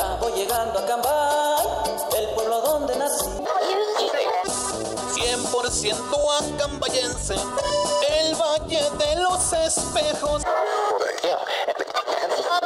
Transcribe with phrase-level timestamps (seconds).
[0.00, 1.66] Ya voy llegando a Cambay,
[2.16, 3.26] el pueblo donde nací.
[5.12, 10.42] 100% acambayense, el valle de los espejos.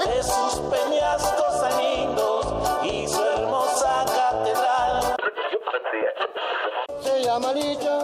[0.07, 2.46] De sus peñascos añinos
[2.84, 5.16] y su hermosa catedral.
[7.03, 7.98] Se llama Licha,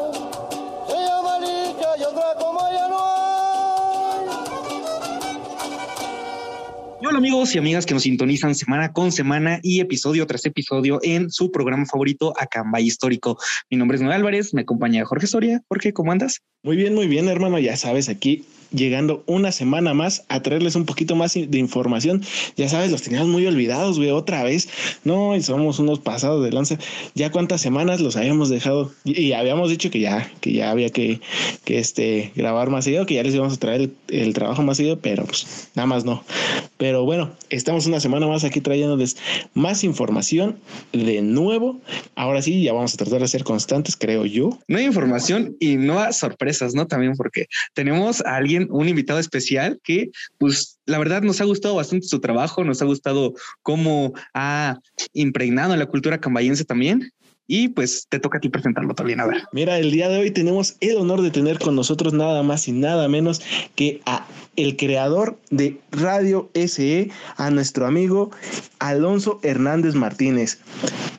[7.10, 11.28] Hola amigos y amigas que nos sintonizan semana con semana y episodio tras episodio en
[11.28, 13.36] su programa favorito Acambay Histórico.
[13.68, 15.60] Mi nombre es Noé Álvarez, me acompaña Jorge Soria.
[15.66, 16.42] Jorge, ¿cómo andas?
[16.62, 17.58] Muy bien, muy bien, hermano.
[17.58, 22.22] Ya sabes, aquí llegando una semana más a traerles un poquito más de información.
[22.56, 24.68] Ya sabes, los teníamos muy olvidados, güey, otra vez.
[25.02, 26.78] No, y somos unos pasados de lanza.
[27.16, 30.90] Ya cuántas semanas los habíamos dejado y, y habíamos dicho que ya, que ya había
[30.90, 31.20] que,
[31.64, 34.76] que este, grabar más seguido, que ya les íbamos a traer el, el trabajo más
[34.76, 36.22] seguido, pero pues nada más no.
[36.80, 39.18] Pero bueno, estamos una semana más aquí trayéndoles
[39.52, 40.58] más información
[40.94, 41.78] de nuevo.
[42.14, 44.58] Ahora sí, ya vamos a tratar de ser constantes, creo yo.
[44.66, 46.86] No hay información y no hay sorpresas, ¿no?
[46.86, 51.74] También porque tenemos a alguien, un invitado especial que, pues, la verdad nos ha gustado
[51.74, 54.78] bastante su trabajo, nos ha gustado cómo ha
[55.12, 57.12] impregnado la cultura cambayense también.
[57.52, 59.18] Y pues te toca a ti presentarlo también.
[59.18, 59.42] A ver.
[59.50, 62.72] Mira, el día de hoy tenemos el honor de tener con nosotros nada más y
[62.72, 63.42] nada menos
[63.74, 68.30] que a el creador de Radio SE, a nuestro amigo
[68.78, 70.60] Alonso Hernández Martínez.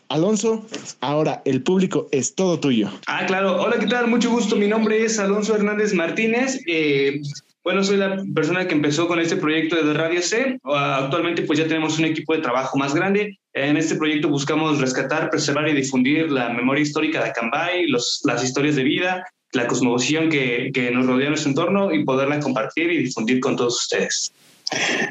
[0.07, 0.65] Alonso,
[1.01, 2.89] ahora el público es todo tuyo.
[3.07, 3.61] Ah, claro.
[3.61, 4.07] Hola, ¿qué tal?
[4.07, 4.55] Mucho gusto.
[4.55, 6.61] Mi nombre es Alonso Hernández Martínez.
[6.65, 7.19] Eh,
[7.61, 10.59] bueno, soy la persona que empezó con este proyecto de Radio C.
[10.63, 13.37] Actualmente pues ya tenemos un equipo de trabajo más grande.
[13.53, 18.43] En este proyecto buscamos rescatar, preservar y difundir la memoria histórica de Acambay, los, las
[18.43, 23.03] historias de vida, la cosmovisión que, nos rodea en nuestro entorno y poderla compartir y
[23.03, 24.31] difundir con todos ustedes.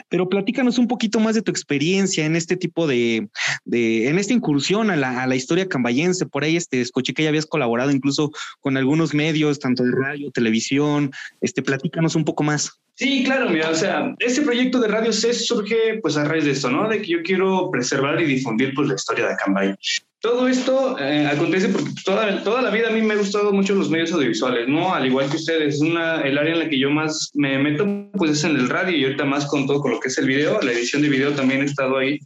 [0.08, 3.28] Pero platícanos un poquito más de tu experiencia en este tipo de,
[3.66, 6.24] de en esta incursión a la, a la, historia cambayense.
[6.24, 10.30] Por ahí este, escuché que ya habías colaborado incluso con algunos medios, tanto de radio,
[10.30, 11.10] televisión.
[11.42, 12.80] Este, platícanos un poco más.
[13.00, 16.50] Sí, claro, mira, o sea, este proyecto de Radio C surge pues a raíz de
[16.50, 16.86] esto, ¿no?
[16.86, 19.74] De que yo quiero preservar y difundir pues la historia de Acambay.
[20.20, 23.74] Todo esto eh, acontece porque toda, toda la vida a mí me ha gustado mucho
[23.74, 24.92] los medios audiovisuales, ¿no?
[24.94, 28.32] Al igual que ustedes, una, el área en la que yo más me meto pues
[28.32, 30.60] es en el radio y ahorita más con todo con lo que es el video,
[30.60, 32.18] la edición de video también he estado ahí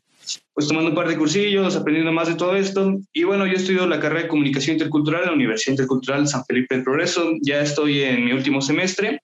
[0.54, 2.98] pues tomando un par de cursillos, aprendiendo más de todo esto.
[3.12, 6.74] Y bueno, yo estudio la carrera de Comunicación Intercultural en la Universidad Intercultural San Felipe
[6.74, 7.32] del Progreso.
[7.42, 9.20] Ya estoy en mi último semestre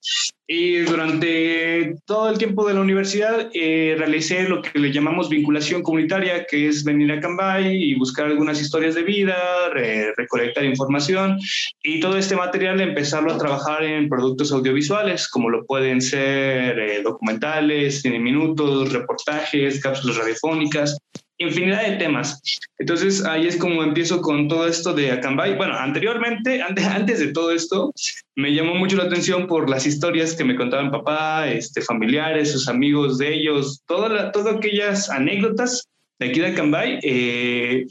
[0.53, 5.81] y durante todo el tiempo de la universidad eh, realicé lo que le llamamos vinculación
[5.81, 9.37] comunitaria, que es venir a Cambay y buscar algunas historias de vida,
[9.73, 11.39] re recolectar información.
[11.85, 17.01] Y todo este material empezarlo a trabajar en productos audiovisuales, como lo pueden ser eh,
[17.01, 20.99] documentales, cine minutos, reportajes, cápsulas radiofónicas
[21.41, 22.41] infinidad de temas.
[22.79, 25.57] Entonces ahí es como empiezo con todo esto de Acambay.
[25.57, 27.93] Bueno, anteriormente, antes, antes de todo esto,
[28.37, 32.69] me llamó mucho la atención por las historias que me contaban papá, este, familiares, sus
[32.69, 37.01] amigos de ellos, todas todas aquellas anécdotas de aquí de Acambay.
[37.03, 37.87] Eh,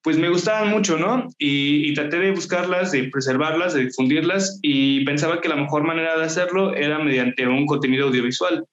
[0.00, 1.28] pues me gustaban mucho, ¿no?
[1.38, 6.16] Y, y, traté de buscarlas, de preservarlas, de difundirlas y pensaba que la mejor manera
[6.16, 8.64] de hacerlo era mediante un contenido audiovisual.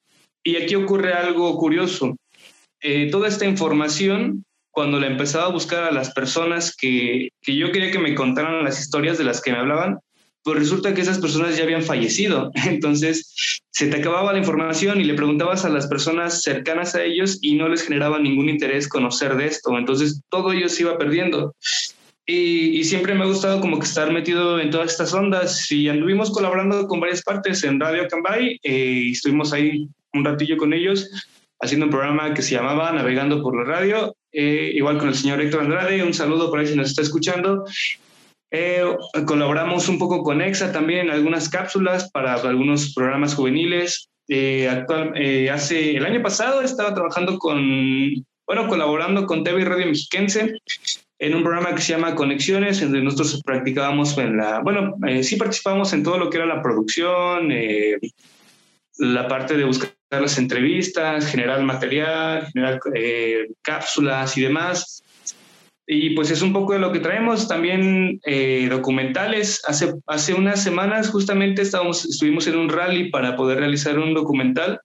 [0.44, 2.16] Y aquí ocurre algo curioso
[2.88, 7.72] eh, toda esta información, cuando la empezaba a buscar a las personas que, que yo
[7.72, 9.98] quería que me contaran las historias de las que me hablaban,
[10.44, 12.52] pues resulta que esas personas ya habían fallecido.
[12.68, 17.40] Entonces se te acababa la información y le preguntabas a las personas cercanas a ellos
[17.42, 19.76] y no les generaba ningún interés conocer de esto.
[19.76, 21.56] Entonces todo ello se iba perdiendo.
[22.28, 26.32] Y, siempre me ha gustado como que estar metido en todas estas ondas y anduvimos
[26.32, 31.10] colaborando con varias partes en Radio Cambay eh, y estuvimos ahí un ratillo con ellos
[31.60, 35.42] haciendo un programa que se llamaba Navegando por la Radio, eh, igual con el señor
[35.42, 37.64] Héctor Andrade, un saludo por ahí si nos está escuchando.
[38.52, 38.84] Eh,
[39.26, 44.10] colaboramos un poco con EXA también en algunas cápsulas para algunos programas juveniles.
[44.28, 45.14] Eh, actual,
[45.52, 47.62] hace el año pasado estaba trabajando con,
[48.48, 50.58] bueno, colaborando con TV y Radio Mexiquense
[51.20, 55.38] en un programa que se llama Conexiones, en donde nosotros practicábamos en la, bueno, sí
[55.38, 57.50] participábamos en todo lo que era la producción,
[58.98, 65.04] la parte de buscar las entrevistas, generar material, generar eh, cápsulas y demás.
[65.88, 69.62] Y pues es un poco de lo que traemos, también eh, documentales.
[69.68, 74.80] Hace, hace unas semanas justamente estábamos, estuvimos en un rally para poder realizar un documental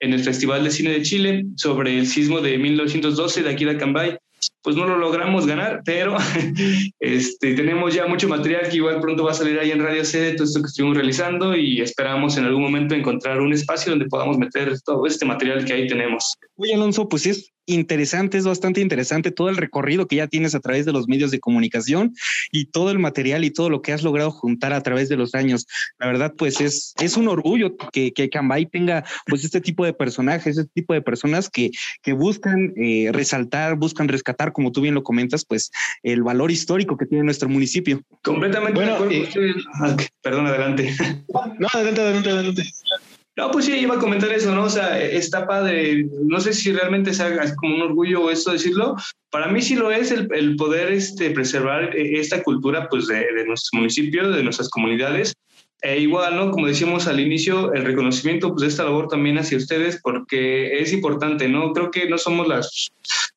[0.00, 3.72] en el Festival de Cine de Chile sobre el sismo de 1912 de aquí de
[3.72, 4.18] Acambay
[4.62, 6.16] pues no lo logramos ganar, pero
[7.00, 10.34] este, tenemos ya mucho material que igual pronto va a salir ahí en Radio Sede,
[10.34, 14.38] todo esto que estuvimos realizando y esperamos en algún momento encontrar un espacio donde podamos
[14.38, 16.34] meter todo este material que ahí tenemos.
[16.56, 20.60] Oye, Alonso, pues es interesante, es bastante interesante todo el recorrido que ya tienes a
[20.60, 22.14] través de los medios de comunicación
[22.50, 25.34] y todo el material y todo lo que has logrado juntar a través de los
[25.34, 25.66] años.
[25.98, 29.92] La verdad, pues es, es un orgullo que, que Cambay tenga pues este tipo de
[29.92, 31.70] personajes, este tipo de personas que,
[32.02, 35.70] que buscan eh, resaltar, buscan rescatar, como tú bien lo comentas, pues
[36.02, 38.02] el valor histórico que tiene nuestro municipio.
[38.22, 39.14] Completamente Bueno, de acuerdo.
[39.14, 40.94] eh, Estoy- ah, Perdón, adelante.
[41.58, 42.62] No, adelante, adelante, adelante.
[43.34, 44.64] No, pues sí, iba a comentar eso, ¿no?
[44.64, 46.06] O sea, está padre.
[46.24, 48.96] No sé si realmente sea como un orgullo esto decirlo.
[49.30, 53.32] Para mí sí lo es el, el poder este, preservar eh, esta cultura pues, de,
[53.32, 55.32] de nuestro municipio, de nuestras comunidades.
[55.80, 56.52] E igual, ¿no?
[56.52, 60.92] Como decíamos al inicio, el reconocimiento pues, de esta labor también hacia ustedes porque es
[60.92, 61.72] importante, ¿no?
[61.72, 62.92] Creo que no somos las,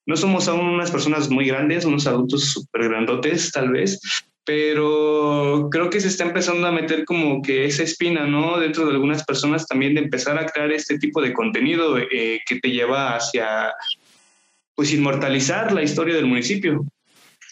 [0.05, 3.99] no somos aún unas personas muy grandes, unos adultos súper grandotes, tal vez,
[4.45, 8.59] pero creo que se está empezando a meter como que esa espina, ¿no?
[8.59, 12.59] Dentro de algunas personas también de empezar a crear este tipo de contenido eh, que
[12.59, 13.73] te lleva hacia,
[14.75, 16.85] pues, inmortalizar la historia del municipio.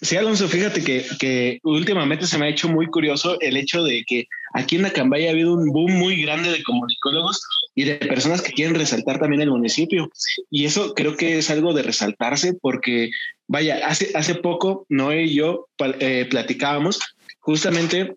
[0.01, 4.04] Sí, Alonso, fíjate que, que últimamente se me ha hecho muy curioso el hecho de
[4.06, 7.42] que aquí en Acambay ha habido un boom muy grande de comunicólogos
[7.74, 10.10] y de personas que quieren resaltar también el municipio.
[10.51, 13.12] Y eso creo que es algo de resaltarse porque,
[13.48, 15.68] vaya, hace, hace poco Noé y yo
[16.00, 17.00] eh, platicábamos
[17.40, 18.16] justamente.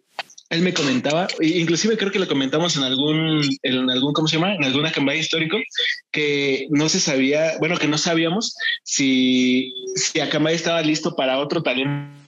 [0.48, 4.54] Él me comentaba, inclusive creo que lo comentamos en algún, en algún, ¿cómo se llama?
[4.54, 5.58] En algún Acambay histórico,
[6.12, 11.64] que no se sabía, bueno, que no sabíamos si, si Acambay estaba listo para otro
[11.64, 12.25] talento,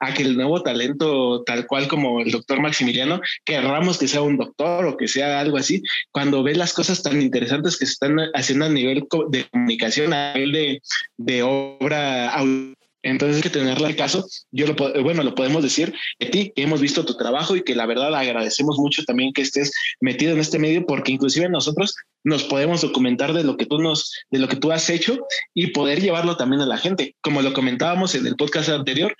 [0.00, 4.36] a que el nuevo talento, tal cual como el doctor Maximiliano, querramos que sea un
[4.36, 8.16] doctor o que sea algo así, cuando ves las cosas tan interesantes que se están
[8.34, 10.82] haciendo a nivel de comunicación, a nivel de,
[11.16, 14.26] de obra audiovisual, entonces hay que tenerla al caso.
[14.50, 17.74] Yo lo bueno, lo podemos decir de ti, que hemos visto tu trabajo y que
[17.74, 21.94] la verdad agradecemos mucho también que estés metido en este medio, porque inclusive nosotros
[22.24, 25.18] nos podemos documentar de lo que tú nos, de lo que tú has hecho
[25.54, 27.16] y poder llevarlo también a la gente.
[27.20, 29.16] Como lo comentábamos en el podcast anterior,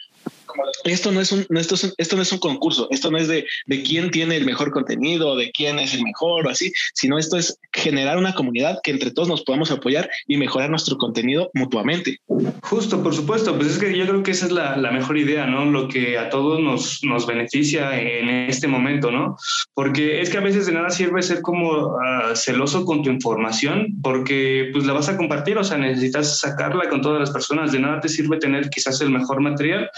[0.85, 3.29] esto no es un, no, esto, es esto no es un concurso, esto no es
[3.29, 7.19] de, de quién tiene el mejor contenido, de quién es el mejor o así, sino
[7.19, 11.51] esto es generar una comunidad que entre todos nos podamos apoyar y mejorar nuestro contenido
[11.55, 12.19] mutuamente.
[12.63, 15.47] Justo, por supuesto, pues es que yo creo que esa es la, la mejor idea,
[15.47, 15.65] ¿no?
[15.65, 19.37] Lo que a todos nos, nos beneficia en este momento, ¿no?
[19.75, 23.99] Porque es que a veces de nada sirve ser como ah, celoso con tu información,
[24.03, 27.81] porque pues la vas a compartir, o sea, necesitas sacarla con todas las personas, de
[27.81, 29.91] nada te sirve tener quizás el mejor material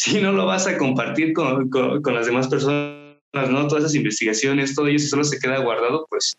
[0.00, 3.04] si no lo vas a compartir con, con, con las demás personas,
[3.34, 3.68] ¿no?
[3.68, 6.38] Todas esas investigaciones, todo ello, si solo se queda guardado, pues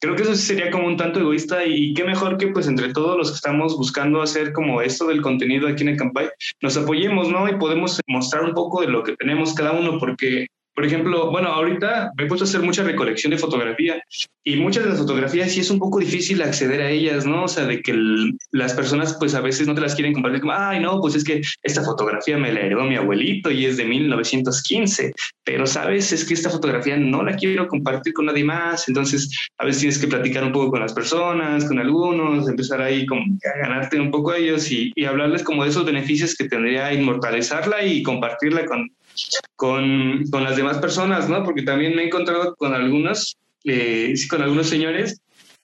[0.00, 3.18] creo que eso sería como un tanto egoísta y qué mejor que pues entre todos
[3.18, 6.30] los que estamos buscando hacer como esto del contenido aquí en el Campay,
[6.62, 7.46] nos apoyemos, ¿no?
[7.50, 10.46] Y podemos mostrar un poco de lo que tenemos cada uno porque...
[10.74, 14.02] Por ejemplo, bueno, ahorita me he puesto a hacer mucha recolección de fotografía
[14.42, 17.44] y muchas de las fotografías sí es un poco difícil acceder a ellas, ¿no?
[17.44, 20.40] O sea, de que el- las personas pues a veces no te las quieren compartir
[20.40, 23.76] como, ay, no, pues es que esta fotografía me la heredó mi abuelito y es
[23.76, 25.12] de 1915,
[25.44, 29.64] pero sabes, es que esta fotografía no la quiero compartir con nadie más, entonces a
[29.66, 33.58] veces tienes que platicar un poco con las personas, con algunos, empezar ahí como a
[33.58, 37.84] ganarte un poco a ellos y, y hablarles como de esos beneficios que tendría inmortalizarla
[37.84, 38.88] y compartirla con,
[39.56, 41.44] con, con las demás personas, ¿no?
[41.44, 45.20] Porque también me he encontrado con algunos, eh, con algunos señores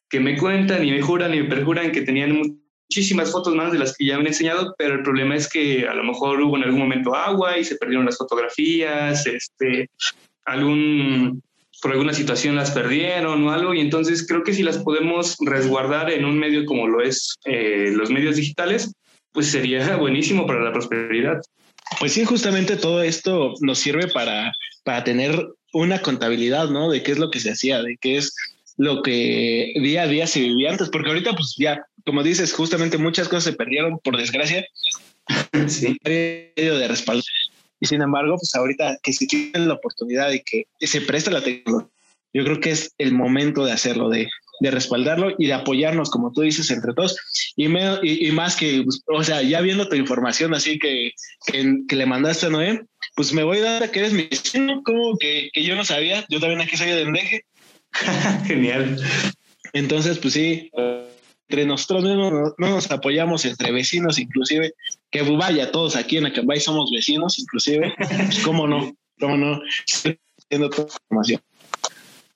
[0.08, 3.78] que me cuentan y me juran y me perjuran que tenían muchísimas fotos más de
[3.78, 6.56] las que ya me han enseñado, pero el problema es que a lo mejor hubo
[6.56, 9.90] en algún momento agua y se perdieron las fotografías, este,
[10.46, 11.42] algún,
[11.82, 16.10] por alguna situación las perdieron o algo, y entonces creo que si las podemos resguardar
[16.10, 18.92] en un medio como lo es eh, los medios digitales,
[19.32, 21.40] pues sería buenísimo para la prosperidad.
[21.98, 24.52] Pues sí, justamente todo esto nos sirve para,
[24.84, 26.90] para tener una contabilidad, ¿no?
[26.90, 28.34] De qué es lo que se hacía, de qué es
[28.76, 32.96] lo que día a día se vivía antes, porque ahorita pues ya, como dices, justamente
[32.96, 34.64] muchas cosas se perdieron por desgracia,
[35.68, 35.96] Sí.
[36.04, 37.24] medio de respaldo.
[37.80, 41.42] Y sin embargo, pues ahorita que se tiene la oportunidad de que se preste la
[41.42, 41.88] tecnología,
[42.32, 44.28] yo creo que es el momento de hacerlo, de,
[44.60, 47.16] de respaldarlo y de apoyarnos, como tú dices, entre todos.
[47.56, 51.12] Y, me, y, y más que, pues, o sea, ya viendo tu información así que,
[51.46, 52.82] que, que le mandaste a Noé,
[53.14, 55.84] pues me voy a dar a que eres mi vecino, como que, que yo no
[55.84, 57.44] sabía, yo también aquí soy de Endeje.
[58.46, 59.00] Genial.
[59.72, 60.70] Entonces, pues sí,
[61.48, 64.74] entre nosotros mismos no, no nos apoyamos entre vecinos, inclusive,
[65.10, 69.60] que pues, vaya, todos aquí en Acambay somos vecinos, inclusive, pues, cómo no, cómo no,
[70.46, 71.40] haciendo toda información.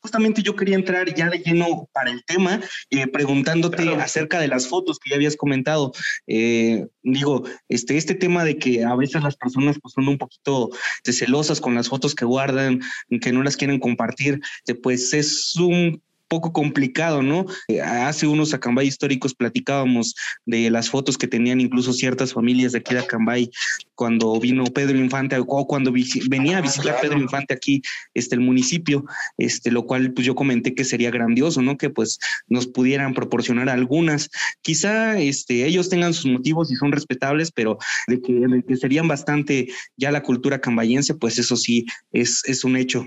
[0.02, 4.00] Justamente yo quería entrar ya de lleno para el tema, eh, preguntándote Claro.
[4.00, 5.92] acerca de las fotos que ya habías comentado.
[6.26, 10.71] Eh, digo, este, este tema de que a veces las personas pues, son un poquito
[11.04, 12.80] celosas con las fotos que guardan,
[13.21, 16.02] que no las quieren compartir, eh, pues es un
[16.33, 17.45] poco complicado, ¿no?
[17.69, 20.15] Eh, hace unos Acambay históricos platicábamos
[20.47, 23.51] de las fotos que tenían incluso ciertas familias de aquí de Acambay
[23.95, 25.93] cuando vino Pedro Infante o cuando
[26.31, 27.83] venía a visitar Pedro Infante aquí,
[28.15, 29.05] este, el municipio,
[29.37, 31.77] este, lo cual pues yo comenté que sería grandioso, ¿no?
[31.77, 34.31] Que pues nos pudieran proporcionar algunas.
[34.62, 39.07] Quizá este, ellos tengan sus motivos y son respetables, pero de que, de que serían
[39.07, 43.07] bastante ya la cultura cambayense, pues eso sí es, es un hecho.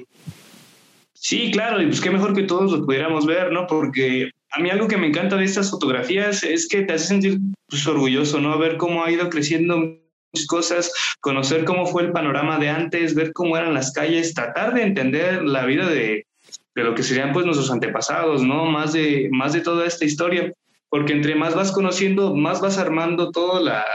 [1.27, 3.65] Sí, claro, y pues qué mejor que todos lo pudiéramos ver, ¿no?
[3.65, 7.39] Porque a mí algo que me encanta de estas fotografías es que te hace sentir
[7.67, 8.55] pues, orgulloso, ¿no?
[8.59, 13.33] Ver cómo ha ido creciendo muchas cosas, conocer cómo fue el panorama de antes, ver
[13.33, 16.27] cómo eran las calles, tratar de entender la vida de,
[16.75, 18.65] de lo que serían pues nuestros antepasados, ¿no?
[18.65, 20.53] Más de, más de toda esta historia,
[20.89, 23.85] porque entre más vas conociendo, más vas armando toda la,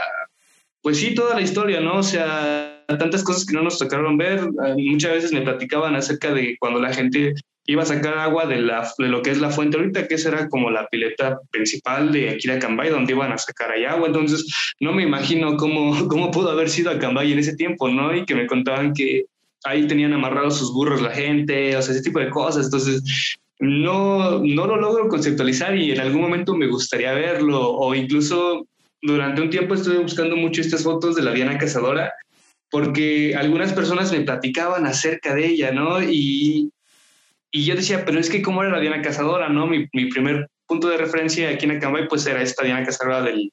[0.81, 1.99] pues sí, toda la historia, ¿no?
[1.99, 4.39] O sea, tantas cosas que no nos tocaron ver.
[4.39, 7.33] Eh, muchas veces me platicaban acerca de cuando la gente
[7.67, 10.29] iba a sacar agua de, la, de lo que es la fuente ahorita, que esa
[10.29, 14.07] era como la pileta principal de aquí de Acambay, donde iban a sacar ahí agua.
[14.07, 14.45] Entonces,
[14.79, 18.15] no me imagino cómo, cómo pudo haber sido Acambay en ese tiempo, ¿no?
[18.15, 19.25] Y que me contaban que
[19.63, 22.65] ahí tenían amarrados sus burros la gente, o sea, ese tipo de cosas.
[22.65, 28.65] Entonces, no, no lo logro conceptualizar y en algún momento me gustaría verlo, o incluso
[29.03, 32.11] durante un tiempo estuve buscando mucho estas fotos de la Diana Cazadora
[32.71, 36.01] porque algunas personas me platicaban acerca de ella, ¿no?
[36.01, 36.71] Y,
[37.51, 39.67] y yo decía, pero es que cómo era la Diana Cazadora, ¿no?
[39.67, 43.51] Mi, mi primer punto de referencia aquí en Acambay, pues era esta Diana Cazadora del,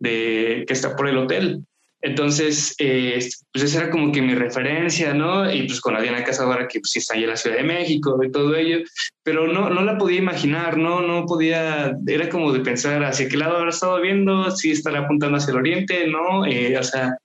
[0.00, 1.64] de, que está por el hotel.
[2.00, 5.50] Entonces, eh, pues esa era como que mi referencia, ¿no?
[5.52, 8.18] Y pues con la Diana Cazadora, que pues está ahí en la Ciudad de México
[8.22, 8.78] y todo ello,
[9.22, 11.00] pero no, no la podía imaginar, ¿no?
[11.00, 15.38] No podía, era como de pensar hacia qué lado habrá estado viendo, si estará apuntando
[15.38, 16.46] hacia el oriente, ¿no?
[16.46, 17.16] Eh, o sea,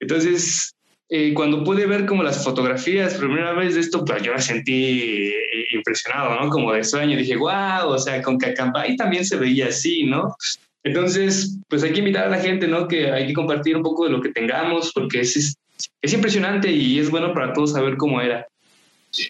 [0.00, 0.75] entonces
[1.08, 5.28] eh, cuando pude ver como las fotografías primera vez de esto, pues yo me sentí
[5.28, 6.50] eh, impresionado, ¿no?
[6.50, 10.34] Como de sueño, dije, wow, o sea, con Cacambay también se veía así, ¿no?
[10.82, 12.88] Entonces, pues hay que invitar a la gente, ¿no?
[12.88, 15.56] Que hay que compartir un poco de lo que tengamos, porque es, es,
[16.02, 18.46] es impresionante y es bueno para todos saber cómo era.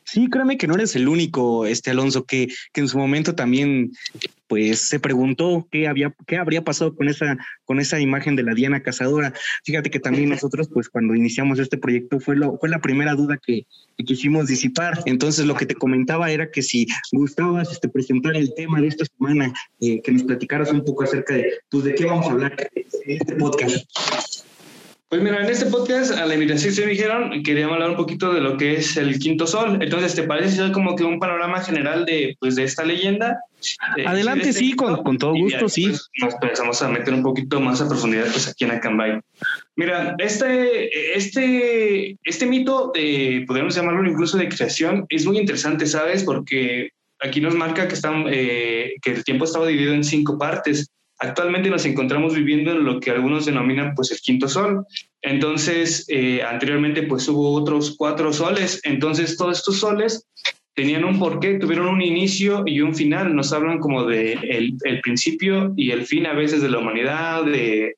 [0.04, 3.92] Sí, créeme que no eres el único, este Alonso, que, que en su momento también
[4.46, 8.54] pues se preguntó qué había, qué habría pasado con esa, con esa imagen de la
[8.54, 9.32] Diana Cazadora.
[9.64, 13.38] Fíjate que también nosotros, pues cuando iniciamos este proyecto, fue lo, fue la primera duda
[13.44, 13.66] que,
[14.04, 15.02] quisimos disipar.
[15.06, 19.06] Entonces, lo que te comentaba era que si gustabas este, presentar el tema de esta
[19.06, 22.54] semana, eh, que nos platicaras un poco acerca de, pues, de qué vamos a hablar
[22.74, 23.86] en este podcast.
[25.08, 28.32] Pues mira, en este podcast a la invitación se me dijeron, queríamos hablar un poquito
[28.32, 29.78] de lo que es el quinto sol.
[29.80, 33.38] Entonces, ¿te parece ser como que un panorama general de, pues, de esta leyenda?
[34.04, 35.86] Adelante, sí, con, con, todo gusto, sí.
[35.86, 39.20] Pues, nos pensamos a meter un poquito más a profundidad pues, aquí en Acambay.
[39.76, 46.25] Mira, este, este, este mito, de, podríamos llamarlo incluso de creación, es muy interesante, ¿sabes?
[46.25, 50.90] Porque aquí nos marca que, están, eh, que el tiempo estaba dividido en cinco partes.
[51.18, 54.85] Actualmente nos encontramos viviendo en lo que algunos denominan pues el quinto sol.
[55.23, 58.80] Entonces, eh, anteriormente pues hubo otros cuatro soles.
[58.85, 60.26] Entonces, todos estos soles
[60.75, 63.35] tenían un porqué, tuvieron un inicio y un final.
[63.35, 67.44] Nos hablan como de el, el principio y el fin a veces de la humanidad,
[67.46, 67.94] de,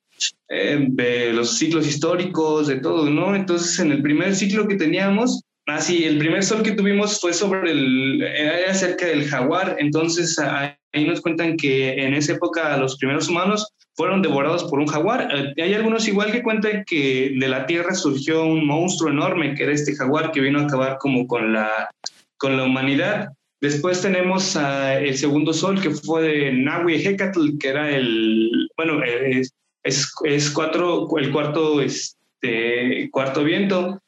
[0.48, 3.34] eh, los ciclos históricos, de todo, ¿no?
[3.34, 7.32] Entonces, en el primer ciclo que teníamos, así, ah, el primer sol que tuvimos fue
[7.32, 9.76] sobre el, era cerca del jaguar.
[9.80, 14.86] Entonces, Ahí nos cuentan que en esa época los primeros humanos fueron devorados por un
[14.86, 15.28] jaguar.
[15.34, 19.64] Eh, hay algunos igual que cuentan que de la tierra surgió un monstruo enorme que
[19.64, 21.90] era este jaguar que vino a acabar como con la,
[22.36, 23.28] con la humanidad.
[23.60, 29.52] Después tenemos el segundo sol que fue de Nahui Hecatl, que era el, bueno, es,
[29.82, 34.00] es, cuatro, el cuarto, este, cuarto viento,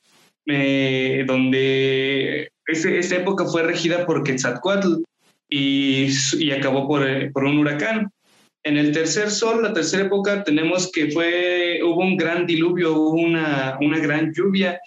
[0.47, 5.03] eh, donde ese, esta época fue regida por Quetzalcoatl
[5.51, 8.11] y, y acabó por, eh, por, un huracán.
[8.63, 13.21] En el tercer sol, la tercera época, tenemos que fue, hubo un gran diluvio, hubo
[13.21, 14.79] una, una gran lluvia,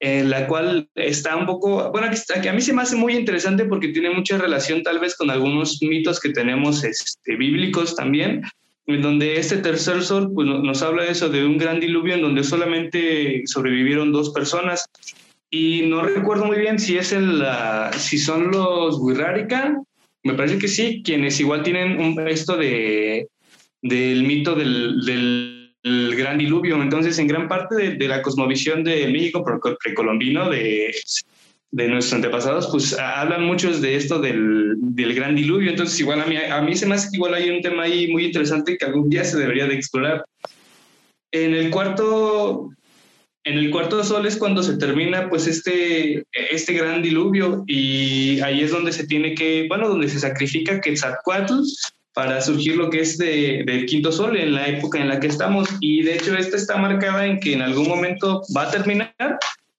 [0.00, 2.08] en la cual está un poco, bueno,
[2.42, 5.30] que, a mí se me hace muy interesante porque tiene mucha relación tal vez con
[5.30, 8.42] algunos mitos que tenemos este, bíblicos también,
[8.86, 12.22] en donde este tercer sol pues, nos habla de eso, de un gran diluvio en
[12.22, 14.86] donde solamente sobrevivieron dos personas.
[15.50, 17.44] Y no recuerdo muy bien si es el,
[17.96, 19.80] si son los Wirrarica
[20.22, 23.28] me parece que sí, quienes igual tienen un, esto de,
[23.82, 26.80] del mito del, del, gran diluvio.
[26.80, 29.44] Entonces, en gran parte de, la cosmovisión de México
[29.82, 30.94] precolombino, de,
[31.70, 35.70] de nuestros antepasados, pues hablan muchos de esto del, del, gran diluvio.
[35.70, 38.26] Entonces, igual a mí, a mí se me hace igual hay un tema ahí muy
[38.26, 40.24] interesante que algún día se debería de explorar.
[41.32, 42.70] En el cuarto,
[43.44, 48.62] en el cuarto sol es cuando se termina pues este, este gran diluvio y ahí
[48.62, 51.62] es donde se tiene que, bueno, donde se sacrifica Quetzalcoatl
[52.12, 55.28] para surgir lo que es de, del quinto sol en la época en la que
[55.28, 55.68] estamos.
[55.80, 59.14] Y de hecho esta está marcada en que en algún momento va a terminar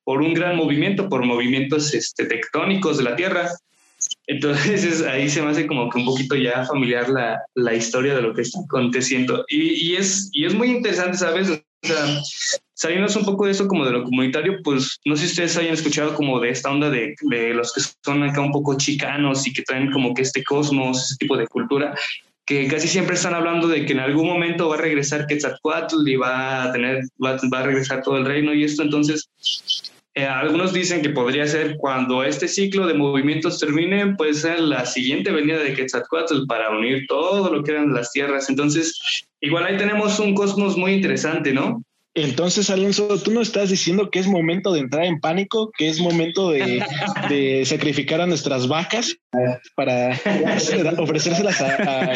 [0.03, 3.47] por un gran movimiento, por movimientos este, tectónicos de la Tierra.
[4.25, 8.23] Entonces ahí se me hace como que un poquito ya familiar la, la historia de
[8.23, 9.45] lo que está aconteciendo.
[9.49, 11.49] Y, y, es, y es muy interesante, ¿sabes?
[11.49, 12.21] O sea,
[12.81, 15.75] saliéndonos un poco de eso como de lo comunitario, pues no sé si ustedes hayan
[15.75, 19.53] escuchado como de esta onda de, de los que son acá un poco chicanos y
[19.53, 21.93] que traen como que este cosmos, ese tipo de cultura,
[22.47, 26.15] que casi siempre están hablando de que en algún momento va a regresar Quetzalcoatl y
[26.15, 29.29] va a tener, va, va a regresar todo el reino y esto, entonces
[30.15, 34.87] eh, algunos dicen que podría ser cuando este ciclo de movimientos termine, puede ser la
[34.87, 38.49] siguiente venida de Quetzalcoatl para unir todo lo que eran las tierras.
[38.49, 38.99] Entonces,
[39.39, 41.83] igual ahí tenemos un cosmos muy interesante, ¿no?
[42.13, 45.99] Entonces, Alonso, tú no estás diciendo que es momento de entrar en pánico, que es
[45.99, 46.83] momento de,
[47.29, 49.15] de sacrificar a nuestras vacas
[49.75, 50.19] para
[50.97, 52.11] ofrecérselas a,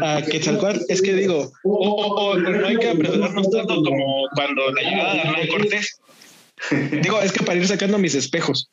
[0.00, 0.80] a, a Quetzalcoatl.
[0.88, 5.14] Es que digo, o, o, o, no hay que apresurarnos tanto como cuando la llegada
[5.14, 6.00] de Hernán Cortés.
[7.02, 8.70] Digo, es que para ir sacando mis espejos.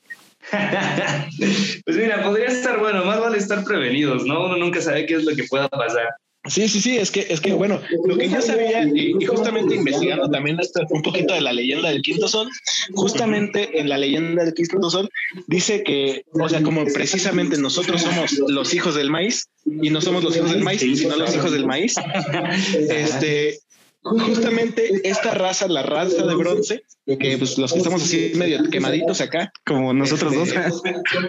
[1.86, 4.46] pues mira, podría estar bueno, más vale estar prevenidos, ¿no?
[4.46, 6.10] Uno nunca sabe qué es lo que pueda pasar.
[6.48, 9.76] Sí, sí, sí, es que, es que bueno, lo que yo sabía, y, y justamente
[9.76, 12.50] investigando también esto, un poquito de la leyenda del quinto sol,
[12.96, 15.08] justamente en la leyenda del quinto sol
[15.46, 20.24] dice que, o sea, como precisamente nosotros somos los hijos del maíz, y no somos
[20.24, 21.94] los hijos del maíz, sino los hijos del maíz,
[22.90, 23.60] este,
[24.02, 29.22] justamente esta raza, la raza de bronce, que pues los que estamos así medio quemaditos
[29.22, 30.82] acá, como nosotros este, dos.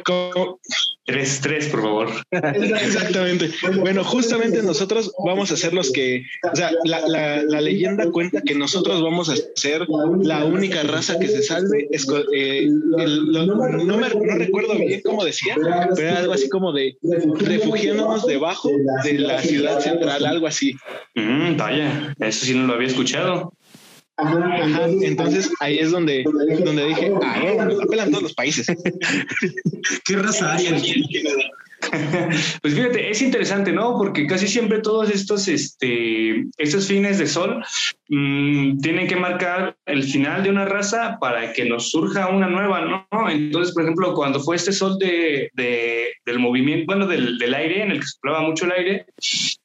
[0.05, 0.59] como-
[1.05, 2.09] Tres, tres, por favor.
[2.31, 3.51] Exactamente.
[3.81, 8.41] Bueno, justamente nosotros vamos a ser los que, o sea, la, la, la leyenda cuenta
[8.43, 9.87] que nosotros vamos a ser
[10.23, 11.89] la única raza que se salve.
[11.91, 12.67] Esco- eh,
[12.99, 13.57] el- lo- no,
[13.97, 15.57] me, no recuerdo bien cómo decía,
[15.97, 16.97] pero era algo así como de
[17.41, 18.71] refugiándonos debajo
[19.05, 20.75] de la ciudad central, algo así.
[21.15, 23.53] Mm, vaya, eso sí no lo había escuchado.
[24.17, 26.23] Ajá, entonces ahí es donde,
[26.65, 28.67] donde dije, ah, nos apelan todos los países.
[30.05, 31.25] ¿Qué raza hay aquí?
[32.63, 33.97] Pues fíjate, es interesante, ¿no?
[33.99, 37.63] Porque casi siempre todos estos, este, estos fines de sol
[38.09, 42.81] mmm, tienen que marcar el final de una raza para que nos surja una nueva,
[43.11, 43.31] ¿no?
[43.31, 47.83] Entonces, por ejemplo, cuando fue este sol de, de, del movimiento, bueno, del, del, aire,
[47.83, 49.07] en el que soplaba mucho el aire,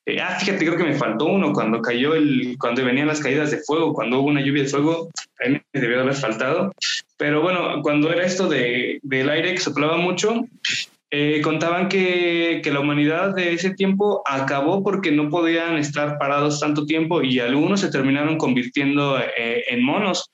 [0.06, 3.51] eh, ah, fíjate, creo que me faltó uno cuando cayó el, cuando venían las caídas
[3.51, 6.73] de fuego, cuando hubo una lluvia de fuego, ahí me debió haber faltado.
[7.17, 10.45] Pero bueno, cuando era esto de, del aire que soplaba mucho,
[11.10, 16.60] eh, contaban que, que, la humanidad de ese tiempo acabó porque no podían estar parados
[16.60, 20.30] tanto tiempo y algunos se terminaron convirtiendo eh, en monos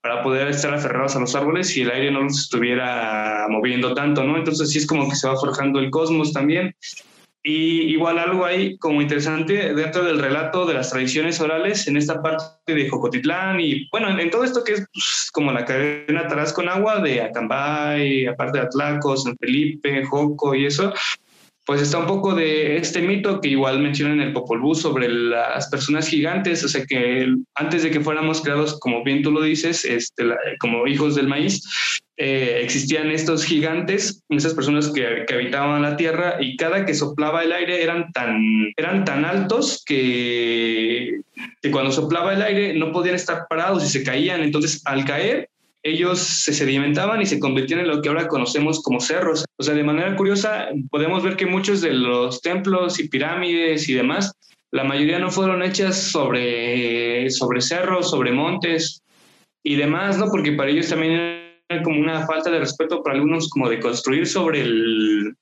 [0.00, 4.24] para poder estar aferrados a los árboles y el aire no los estuviera moviendo tanto,
[4.24, 4.36] ¿no?
[4.36, 6.74] Entonces sí es como que se va forjando el cosmos también.
[7.42, 12.20] Y igual algo ahí como interesante dentro del relato de las tradiciones orales en esta
[12.20, 16.52] parte de Jocotitlán y bueno, en, todo esto que es pues, como la cadena Taraz
[16.52, 20.92] con agua de Acambay, aparte de Atlaco, San Felipe, Joco y eso,
[21.68, 25.06] pues está un poco de este mito que igual mencionan en el Popol Vuh sobre
[25.06, 29.42] las personas gigantes, o sea que antes de que fuéramos creados, como bien tú lo
[29.42, 30.24] dices, este,
[30.60, 31.62] como hijos del maíz,
[32.16, 37.44] eh, existían estos gigantes, esas personas que, que, habitaban la tierra y cada que soplaba
[37.44, 38.40] el aire eran tan,
[38.78, 41.20] eran tan altos que,
[41.60, 45.50] que cuando soplaba el aire no podían estar parados y se caían, entonces al caer
[45.82, 49.44] ellos se sedimentaban y se convirtieron en lo que ahora conocemos como cerros.
[49.58, 53.94] O sea, de manera curiosa, podemos ver que muchos de los templos y pirámides y
[53.94, 54.32] demás,
[54.70, 59.02] la mayoría no fueron hechas sobre, sobre cerros, sobre montes
[59.62, 60.30] y demás, ¿no?
[60.30, 61.12] Porque para ellos también
[61.68, 65.34] era como una falta de respeto para algunos, como de construir sobre el,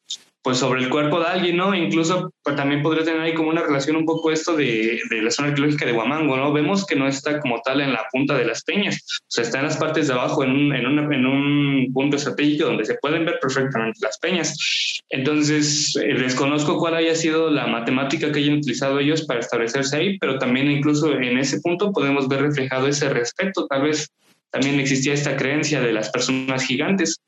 [0.46, 1.74] pues sobre el cuerpo de alguien, ¿no?
[1.74, 5.32] Incluso pues, también podría tener ahí como una relación un poco esto de, de, la
[5.32, 6.52] zona arqueológica de Huamango, ¿no?
[6.52, 9.58] Vemos que no está como tal en la punta de las peñas, o sea, está
[9.58, 14.18] en las partes de abajo, en un, punto estratégico donde se pueden ver perfectamente las
[14.18, 15.02] peñas.
[15.08, 20.18] Entonces, eh, desconozco cuál haya sido la matemática que hayan utilizado ellos para establecerse ahí,
[20.20, 24.12] pero también incluso en ese punto podemos ver reflejado ese respeto, tal vez
[24.50, 27.20] también existía esta creencia de las personas gigantes.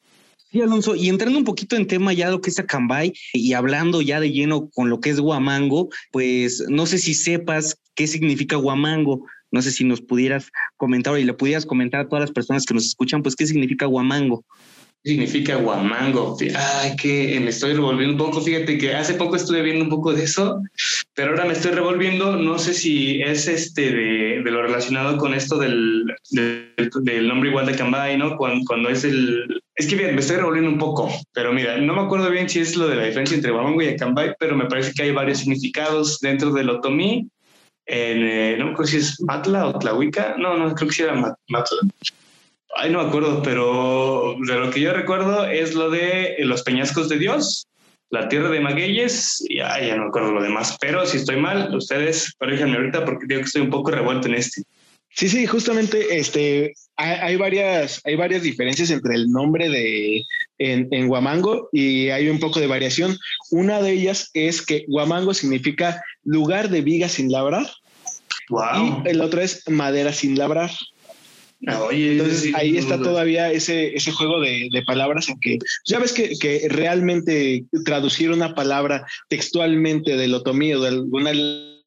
[0.51, 4.01] Sí, Alonso, y entrando un poquito en tema ya lo que es Acambay y hablando
[4.01, 8.57] ya de lleno con lo que es Huamango, pues no sé si sepas qué significa
[8.57, 9.27] Huamango.
[9.51, 12.75] No sé si nos pudieras comentar y le pudieras comentar a todas las personas que
[12.75, 14.45] nos escuchan, pues qué significa Huamango.
[15.09, 16.37] Significa guamango.
[16.55, 18.43] Ay, que me estoy revolviendo un poco.
[18.43, 20.61] Fíjate que hace poco estuve viendo un poco de eso,
[21.15, 22.37] pero ahora me estoy revolviendo.
[22.37, 27.49] No sé si es este de, de lo relacionado con esto del, del, del nombre
[27.49, 28.37] igual de Cambay, ¿no?
[28.37, 29.63] Cuando, cuando, es el.
[29.75, 32.61] Es que bien, me estoy revolviendo un poco, pero mira, no me acuerdo bien si
[32.61, 35.39] es lo de la diferencia entre guamango y acambay, pero me parece que hay varios
[35.39, 37.29] significados dentro del otomí.
[37.87, 40.35] En, eh, no si es Matla o Tlahuica.
[40.37, 41.79] No, no, creo que sí era Matla.
[42.77, 47.09] Ay, no me acuerdo, pero de lo que yo recuerdo es lo de los peñascos
[47.09, 47.67] de Dios,
[48.11, 50.77] la tierra de Magueyes, y ay, ya no me acuerdo lo demás.
[50.81, 54.35] Pero si estoy mal, ustedes corríjanme ahorita porque digo que estoy un poco revuelto en
[54.35, 54.63] este.
[55.11, 60.23] Sí, sí, justamente este, hay, varias, hay varias diferencias entre el nombre de
[60.59, 63.19] en, en Huamango y hay un poco de variación.
[63.51, 67.67] Una de ellas es que Huamango significa lugar de viga sin labrar.
[68.49, 69.03] Wow.
[69.05, 70.71] Y el otro es madera sin labrar.
[71.89, 75.99] Oye, Entonces sí, ahí está todavía ese, ese juego de, de palabras en que ya
[75.99, 81.33] ves que, que realmente traducir una palabra textualmente del otomí o de alguna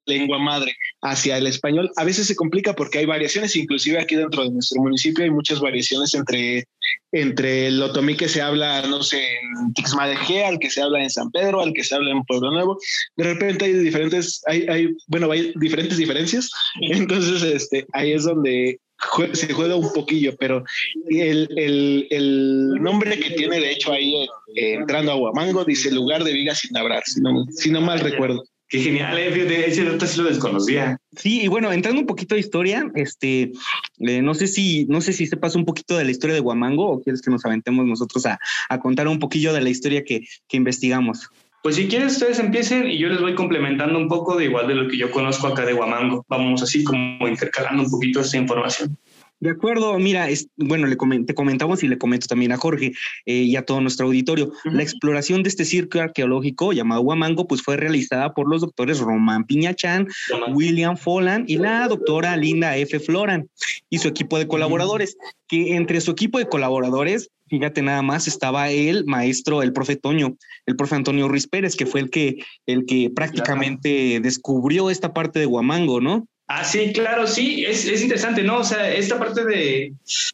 [0.06, 4.44] lengua madre hacia el español a veces se complica porque hay variaciones, inclusive aquí dentro
[4.44, 6.66] de nuestro municipio hay muchas variaciones entre,
[7.12, 11.10] entre el otomí que se habla, no sé, en Tixmadejé, al que se habla en
[11.10, 12.78] San Pedro, al que se habla en Pueblo Nuevo.
[13.16, 16.50] De repente hay diferentes, hay, hay bueno, hay diferentes diferencias.
[16.82, 20.64] Entonces, este, ahí es donde jue- se juega un poquillo, pero
[21.10, 24.14] el, el, el nombre que tiene de hecho ahí
[24.56, 28.00] eh, entrando a Huamango dice lugar de vigas sin labrar, si no, si no mal
[28.00, 28.44] recuerdo.
[28.70, 30.98] Qué genial, eh, fíjate, ese dato sí lo desconocía.
[31.18, 33.52] Sí, y bueno, entrando un poquito de historia, este,
[34.00, 36.90] eh, no sé si, no sé si sepas un poquito de la historia de Huamango
[36.90, 40.22] o quieres que nos aventemos nosotros a, a contar un poquillo de la historia que,
[40.48, 41.28] que investigamos.
[41.64, 44.74] Pues si quieres, ustedes empiecen y yo les voy complementando un poco de igual de
[44.74, 46.26] lo que yo conozco acá de Huamango.
[46.28, 48.98] Vamos así como intercalando un poquito esta información.
[49.42, 52.94] De acuerdo, mira, es, bueno, le comen- te comentamos y le comento también a Jorge
[53.26, 54.52] eh, y a todo nuestro auditorio.
[54.66, 59.46] La exploración de este circo arqueológico llamado Huamango, pues fue realizada por los doctores Román
[59.46, 60.08] Piñachán,
[60.54, 63.00] William Folland y la doctora Linda F.
[63.00, 63.50] Floran
[63.90, 68.70] y su equipo de colaboradores, que entre su equipo de colaboradores, fíjate nada más, estaba
[68.70, 72.86] el maestro, el profe Toño, el profe Antonio Ruiz Pérez, que fue el que, el
[72.86, 76.28] que prácticamente descubrió esta parte de Huamango, ¿no?
[76.54, 78.58] Ah, sí, claro, sí, es, es interesante, ¿no?
[78.58, 79.94] O sea, esta parte de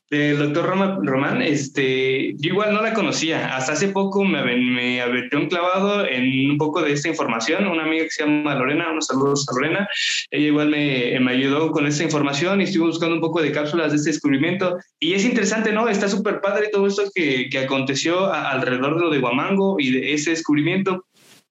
[0.09, 3.55] del doctor Roma- Román, este, yo igual no la conocía.
[3.55, 7.67] Hasta hace poco me, me aventé un clavado en un poco de esta información.
[7.67, 9.87] Una amiga que se llama Lorena, unos saludos a Lorena,
[10.31, 13.91] ella igual me, me ayudó con esta información y estuve buscando un poco de cápsulas
[13.91, 14.75] de este descubrimiento.
[14.99, 15.87] Y es interesante, ¿no?
[15.87, 19.91] Está súper padre todo esto que, que aconteció a- alrededor de lo de Huamango y
[19.91, 21.05] de ese descubrimiento,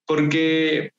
[0.07, 0.91] porque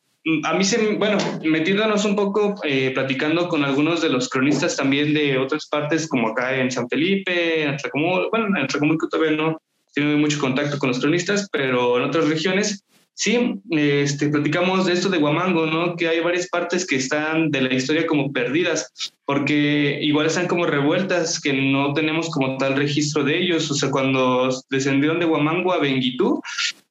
[0.43, 5.13] a mí se, bueno, metiéndonos un poco, eh, platicando con algunos de los cronistas también
[5.13, 9.61] de otras partes, como acá en San Felipe, en Atlacomulco, bueno, en Atlacomulco todavía no
[9.93, 15.09] tiene mucho contacto con los cronistas, pero en otras regiones, sí, este, platicamos de esto
[15.09, 15.95] de Huamango, ¿no?
[15.95, 18.91] Que hay varias partes que están de la historia como perdidas,
[19.25, 23.89] porque igual están como revueltas, que no tenemos como tal registro de ellos, o sea,
[23.89, 26.41] cuando descendieron de Huamango a Benguitú,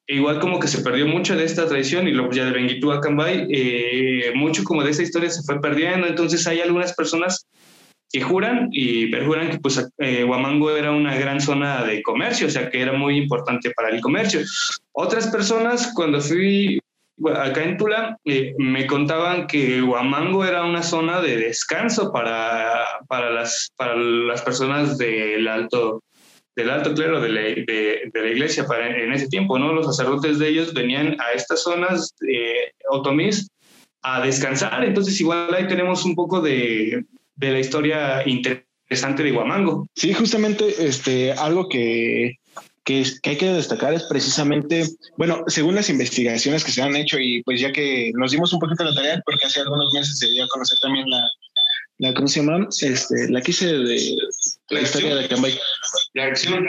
[0.08, 3.00] igual como que se perdió mucho de esta tradición y luego ya de Benguitú a
[3.00, 6.06] Cambay, eh, mucho como de esa historia se fue perdiendo.
[6.06, 7.46] Entonces hay algunas personas
[8.10, 12.50] que juran y perjuran que pues eh, Huamango era una gran zona de comercio, o
[12.50, 14.40] sea que era muy importante para el comercio.
[14.92, 16.78] Otras personas cuando fui
[17.34, 23.30] acá en Tula eh, me contaban que Huamango era una zona de descanso para, para,
[23.30, 26.00] las, para las personas del alto
[26.56, 29.72] del alto clero de la, de, de la iglesia para, en ese tiempo, ¿no?
[29.74, 33.48] Los sacerdotes de ellos venían a estas zonas eh, otomís
[34.02, 39.86] a descansar, entonces igual ahí tenemos un poco de, de la historia interesante de Huamango.
[39.94, 42.36] Sí, justamente este, algo que,
[42.84, 44.84] que, es- que hay que destacar es precisamente,
[45.18, 48.60] bueno, según las investigaciones que se han hecho y pues ya que nos dimos un
[48.60, 51.20] poquito la tarea, porque hace algunos meses se dio a conocer también la,
[51.98, 52.68] la ¿cómo se llama?
[52.80, 54.16] Este, la quise de
[54.70, 55.58] la historia de Cambay.
[56.14, 56.64] La acción.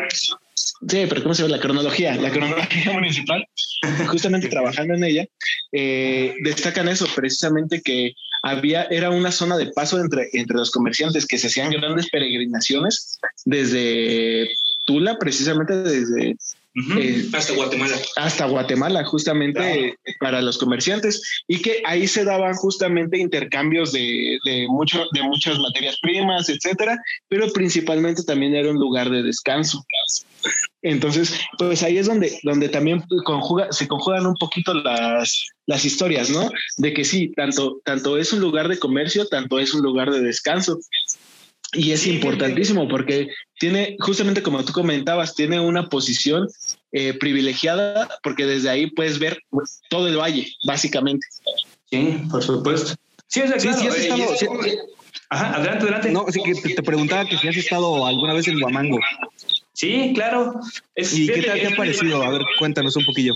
[0.53, 1.55] Sí, pero ¿cómo se llama?
[1.55, 3.47] La cronología, la cronología municipal,
[4.07, 5.25] justamente trabajando en ella,
[5.71, 11.25] eh, destacan eso, precisamente que había, era una zona de paso entre, entre los comerciantes
[11.25, 14.49] que se hacían grandes peregrinaciones desde
[14.85, 16.37] Tula, precisamente desde
[16.79, 16.99] Ujú.
[16.99, 17.95] eh, Hasta Guatemala.
[18.17, 19.93] hasta Guatemala, justamente Claro.
[20.19, 25.57] para los comerciantes, y que ahí se daban justamente intercambios de, de, mucho, de muchas
[25.59, 29.83] materias primas, etcétera, pero principalmente también era un lugar de descanso.
[30.83, 36.29] Entonces, pues ahí es donde, donde también conjuga, se conjugan un poquito las, las historias,
[36.29, 36.49] ¿no?
[36.77, 40.21] De que sí, tanto, tanto es un lugar de comercio, tanto es un lugar de
[40.21, 40.79] descanso.
[41.73, 43.27] Y es importantísimo porque
[43.59, 46.47] tiene, justamente como tú comentabas, tiene una posición
[46.91, 49.39] eh, privilegiada porque desde ahí puedes ver
[49.89, 51.25] todo el valle, básicamente.
[51.89, 52.93] Sí, por supuesto.
[53.27, 54.77] Sí, o sea, Sí, claro, sí has eh, estado- sí.
[55.29, 56.11] Ajá, adelante, adelante.
[56.11, 58.99] No, sí que te, te preguntaba que si has estado alguna vez en Huamango.
[59.73, 60.53] Sí, claro.
[60.95, 62.23] Es, ¿Y qué tal te ha parecido?
[62.23, 63.35] A ver, cuéntanos un poquillo.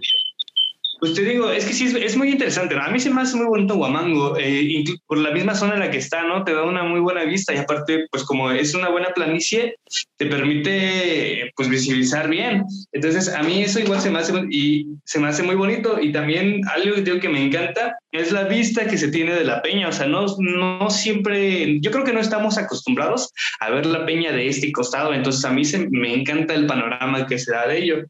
[1.01, 2.75] Pues te digo, es que sí, es, es muy interesante.
[2.75, 2.83] ¿no?
[2.83, 5.89] A mí se me hace muy bonito Huamango, eh, por la misma zona en la
[5.89, 6.43] que está, ¿no?
[6.43, 9.77] Te da una muy buena vista y aparte, pues como es una buena planicie,
[10.17, 12.65] te permite, pues, visibilizar bien.
[12.91, 16.11] Entonces, a mí eso igual se me hace, y se me hace muy bonito y
[16.11, 19.63] también algo que, digo que me encanta es la vista que se tiene de la
[19.63, 19.87] peña.
[19.87, 24.31] O sea, no, no siempre, yo creo que no estamos acostumbrados a ver la peña
[24.33, 25.15] de este costado.
[25.15, 28.03] Entonces, a mí se, me encanta el panorama que se da de ello.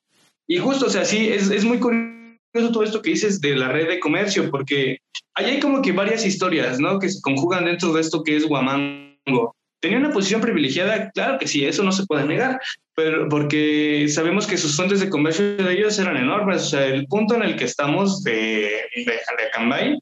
[0.46, 2.20] Y justo, o sea, sí, es, es muy curioso
[2.54, 4.98] todo esto que dices de la red de comercio, porque
[5.36, 7.00] ahí hay como que varias historias, ¿no?
[7.00, 9.56] Que se conjugan dentro de esto que es Huamango.
[9.80, 11.10] ¿Tenía una posición privilegiada?
[11.12, 12.60] Claro que sí, eso no se puede negar,
[12.94, 16.64] pero porque sabemos que sus fuentes de comercio de ellos eran enormes.
[16.64, 19.98] O sea, el punto en el que estamos de, de, de Acambay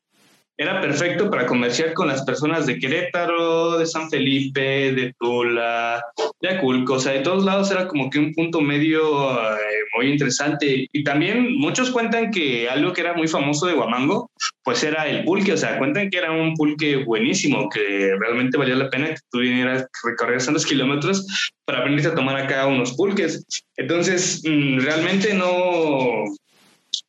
[0.59, 6.03] era perfecto para comerciar con las personas de Querétaro, de San Felipe, de Tula,
[6.41, 9.57] de Aculco, o sea, de todos lados era como que un punto medio eh,
[9.95, 10.85] muy interesante.
[10.91, 14.29] Y también muchos cuentan que algo que era muy famoso de Huamango,
[14.61, 18.75] pues era el pulque, o sea, cuentan que era un pulque buenísimo, que realmente valía
[18.75, 21.25] la pena que tú vinieras recorrer tantos kilómetros
[21.63, 23.45] para venirte a tomar acá unos pulques.
[23.77, 26.25] Entonces, mm, realmente no,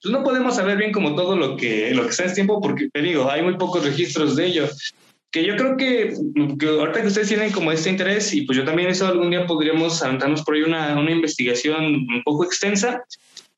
[0.03, 2.89] pues no podemos saber bien como todo lo que, lo que está en tiempo, porque
[2.91, 4.69] te digo, hay muy pocos registros de ello.
[5.31, 6.15] Que yo creo que,
[6.59, 9.47] que ahorita que ustedes tienen como este interés, y pues yo también eso algún día
[9.47, 13.05] podríamos aventarnos por ahí una, una investigación un poco extensa,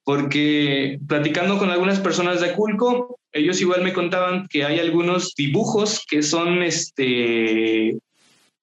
[0.04, 6.04] porque platicando con algunas personas de Aculco, ellos igual me contaban que hay algunos dibujos
[6.08, 7.96] que son este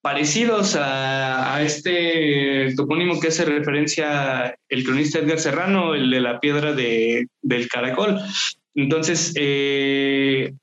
[0.02, 6.40] parecidos a, a este topónimo que hace referencia el cronista Edgar Serrano, el de la
[6.40, 8.20] piedra de, del caracol.
[8.76, 10.54] Entonces, eh,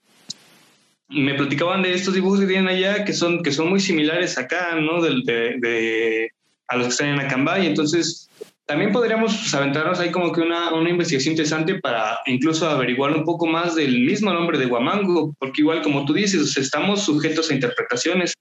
[1.09, 4.75] me platicaban de estos dibujos que tienen allá que son, que son muy similares acá,
[4.81, 5.03] ¿no?
[5.03, 6.31] Del, de, de-
[6.69, 7.67] a los que están en Acambay.
[7.67, 8.29] Entonces,
[8.65, 13.25] también podríamos pues, aventarnos ahí como que una, una investigación interesante para incluso averiguar un
[13.25, 17.55] poco más del mismo nombre de Huamango, porque igual como tú dices, estamos sujetos a
[17.55, 18.35] interpretaciones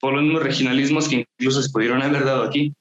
[0.00, 2.72] por los mismos regionalismos que incluso se pudieron haber dado aquí.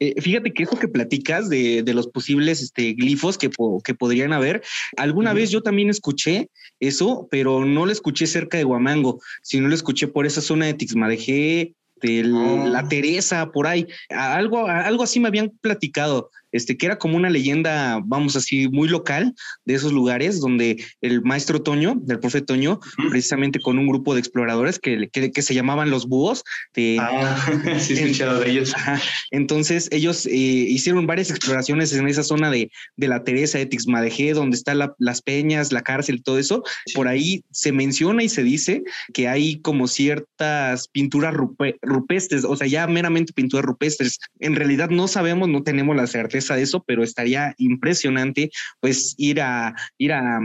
[0.00, 3.94] Eh, fíjate que eso que platicas de, de los posibles este, glifos que, po- que
[3.94, 4.62] podrían haber,
[4.96, 6.48] alguna vez yo también escuché
[6.80, 10.74] eso, pero no lo escuché cerca de Huamango, sino lo escuché por esa zona de
[10.74, 12.66] Tixmadejé, de Oh.
[12.66, 13.86] la Teresa, por ahí.
[14.08, 18.88] Algo, algo así me habían platicado, este, que era como una leyenda, vamos así, muy
[18.88, 19.34] local
[19.64, 23.10] de esos lugares donde el maestro Toño, del profe Toño, Ujú.
[23.10, 26.42] precisamente con un grupo de exploradores que, que, que se llamaban los búhos,
[26.74, 27.36] de, Ah,
[27.80, 28.72] sí, he escuchado de ellos.
[28.74, 29.00] Ajá.
[29.30, 34.32] Entonces ellos eh, hicieron varias exploraciones en esa zona de, de la Teresa de Tixmadejé,
[34.32, 36.62] donde están la- las peñas, la cárcel todo eso.
[36.94, 38.82] Por ahí se menciona y se dice
[39.12, 44.18] que hay como ciertas pinturas rupe- rupestres, o sea, ya meramente pinturas rupestres.
[44.40, 48.50] En realidad no sabemos, no tenemos la certeza de eso, pero estaría impresionante
[48.80, 50.40] pues ir a ir a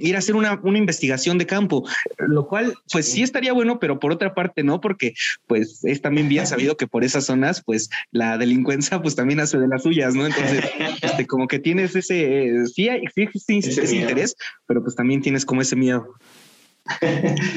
[0.00, 3.98] ir a hacer una, una investigación de campo, lo cual pues sí estaría bueno, pero
[3.98, 5.14] por otra parte no, porque
[5.46, 9.58] pues es también bien sabido que por esas zonas, pues la delincuencia pues también hace
[9.58, 10.26] de las suyas, ¿no?
[10.26, 10.64] Entonces,
[11.02, 15.22] este, como que tienes ese, eh, sí, hay, sí existe Ese interés, pero pues también
[15.22, 16.14] tienes como ese miedo.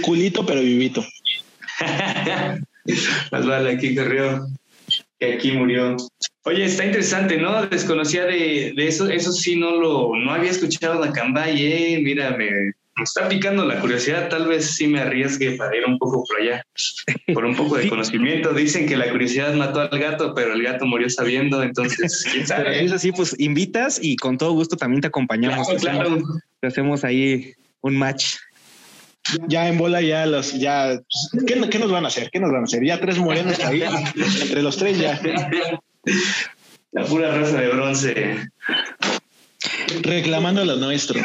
[0.01, 1.03] Culito, pero vivito.
[3.31, 4.47] Más vale aquí corrió
[5.19, 5.97] que aquí murió.
[6.45, 7.65] Oye, está interesante, ¿no?
[7.67, 11.99] Desconocía de, de eso, eso sí no lo, no había escuchado de Acambay, eh.
[12.01, 15.97] Mira, me, me está picando la curiosidad, tal vez sí me arriesgue para ir un
[15.97, 16.63] poco por allá,
[17.33, 18.53] por un poco de conocimiento.
[18.53, 22.83] Dicen que la curiosidad mató al gato, pero el gato murió sabiendo, entonces, quién sabe.
[22.85, 25.67] es así, pues invitas y con todo gusto también te acompañamos.
[25.67, 26.39] Claro, Te hacemos- claro.
[26.61, 28.35] te hacemos ahí un match.
[29.47, 30.99] Ya en bola, ya los, ya,
[31.45, 32.29] ¿qué, qué nos van a hacer?
[32.31, 32.83] ¿Qué nos van a hacer?
[32.83, 33.83] Ya tres morenos ahí,
[34.41, 35.21] entre los tres ya,
[36.91, 38.49] La pura raza de bronce.
[40.01, 41.19] reclamando lo nuestro.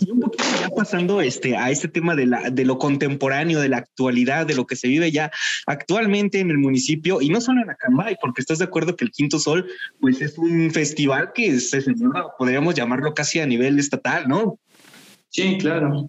[0.00, 3.68] Y un poquito ya pasando este, a este tema de, la, de lo contemporáneo, de
[3.68, 5.30] la actualidad, de lo que se vive ya
[5.66, 9.10] actualmente en el municipio y no solo en Acambay, porque estás de acuerdo que el
[9.10, 9.66] Quinto Sol
[10.00, 14.58] pues es un festival que se celebra, podríamos llamarlo casi a nivel estatal, ¿no?
[15.30, 16.08] Sí, claro.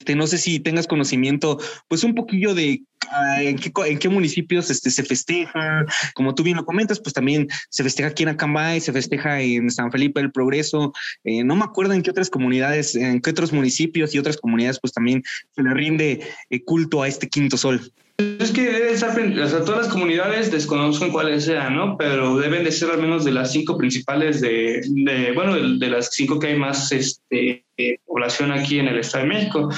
[0.00, 4.08] Este, no sé si tengas conocimiento, pues un poquillo de ah, en, qué, en qué
[4.08, 5.86] municipios este, se festeja.
[6.14, 9.70] Como tú bien lo comentas, pues también se festeja aquí en Acambay, se festeja en
[9.70, 10.92] San Felipe del Progreso.
[11.24, 14.80] Eh, no me acuerdo en qué otras comunidades, en qué otros municipios y otras comunidades,
[14.80, 15.22] pues también
[15.54, 17.92] se le rinde eh, culto a este quinto sol.
[18.18, 21.96] Es que deben estar, o sea, todas las comunidades desconozco cuáles sean, ¿no?
[21.96, 25.90] Pero deben de ser al menos de las cinco principales de, de bueno, de, de,
[25.90, 29.68] las cinco que hay más este, eh, población aquí en el Estado de México,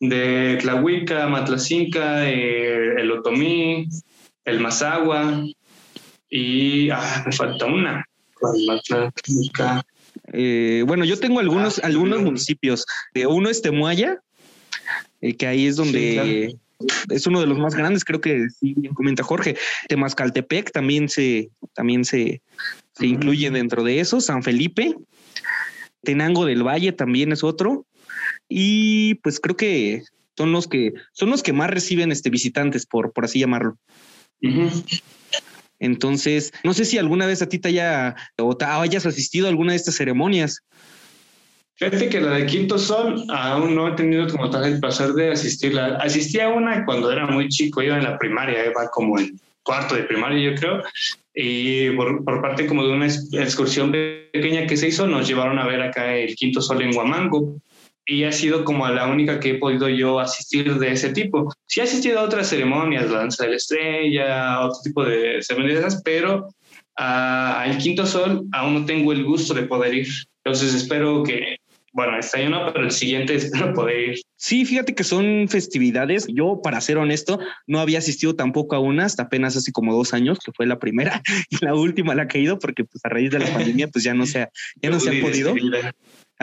[0.00, 3.86] de Tlahuica, Matlacinca, eh, el Otomí,
[4.44, 5.44] el Mazagua
[6.28, 8.04] y, ah, me falta una,
[8.66, 9.84] Matlacinca.
[10.32, 12.84] Eh, bueno, yo tengo algunos, ah, algunos municipios.
[13.28, 14.20] Uno es Temuaya,
[15.38, 16.00] que ahí es donde...
[16.00, 16.14] Sí,
[16.48, 16.63] claro
[17.10, 19.56] es uno de los más grandes, creo que sí, comenta Jorge.
[19.88, 22.42] Temascaltepec también se, también se,
[22.94, 24.20] se incluye dentro de eso.
[24.20, 24.94] San Felipe,
[26.02, 27.86] Tenango del Valle también es otro.
[28.48, 30.02] Y pues creo que
[30.36, 33.78] son los que son los que más reciben este visitantes, por, por así llamarlo.
[35.78, 39.50] Entonces, no sé si alguna vez a ti te haya o te hayas asistido a
[39.50, 40.60] alguna de estas ceremonias.
[41.76, 45.32] Fíjate que la de Quinto Sol aún no he tenido como tal el placer de
[45.32, 45.98] asistirla.
[46.00, 49.96] Asistí a una cuando era muy chico, iba en la primaria, iba como en cuarto
[49.96, 50.82] de primaria yo creo,
[51.34, 55.66] y por, por, parte como de una excursión pequeña que se hizo, nos llevaron a
[55.66, 57.56] ver acá el Quinto Sol en Huamango.
[58.06, 61.50] Y ha sido como la única que he podido yo asistir de ese tipo.
[61.66, 66.02] Sí he asistido a otras ceremonias, la danza de la estrella, otro tipo de ceremonias,
[66.04, 66.50] pero
[66.96, 70.08] al Quinto Sol aún no tengo el gusto de poder ir.
[70.44, 71.56] Entonces espero que
[71.94, 74.18] bueno, este año no, pero el siguiente espero poder ir.
[74.36, 76.26] Sí, fíjate que son festividades.
[76.26, 80.12] Yo, para ser honesto, no había asistido tampoco a una hasta apenas hace como dos
[80.12, 83.08] años, que fue la primera y la última la que he ido, porque pues a
[83.10, 84.50] raíz de la pandemia, pues ya no se ha,
[84.82, 85.54] ya no se ha podido.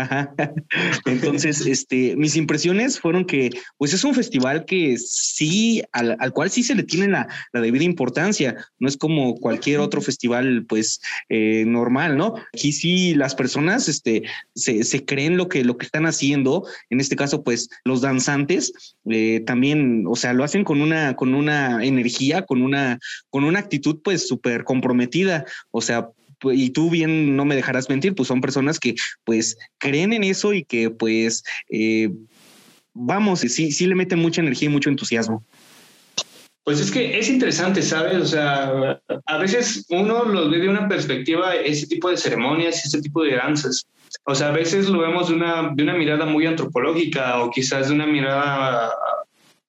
[0.02, 0.34] Ajá.
[1.06, 6.50] Entonces, este, mis impresiones fueron que, pues es un festival que sí, al, al cual
[6.50, 8.56] sí se le tiene la, la, debida importancia.
[8.80, 12.34] No es como cualquier otro festival, pues, eh, normal, ¿no?
[12.54, 14.24] Aquí sí las personas, este,
[14.56, 16.66] se, se, creen lo que, lo que están haciendo.
[16.90, 18.74] En este caso, pues, los danzantes
[19.08, 22.98] eh, también, o sea, lo hacen con una, con una energía, con una,
[23.30, 25.46] con una actitud, pues, súper comprometida.
[25.70, 26.10] O sea,
[26.43, 30.54] y tú bien no me dejarás mentir, pues son personas que pues creen en eso
[30.54, 32.10] y que pues eh,
[32.93, 35.43] vamos, sí, sí le meten mucha energía y mucho entusiasmo.
[36.63, 38.17] Pues es que es interesante, ¿sabes?
[38.17, 43.01] O sea, a veces uno lo ve de una perspectiva, ese tipo de ceremonias, ese
[43.01, 43.88] tipo de danzas.
[44.25, 47.88] O sea, a veces lo vemos de una, de una mirada muy antropológica o quizás
[47.88, 48.91] de una mirada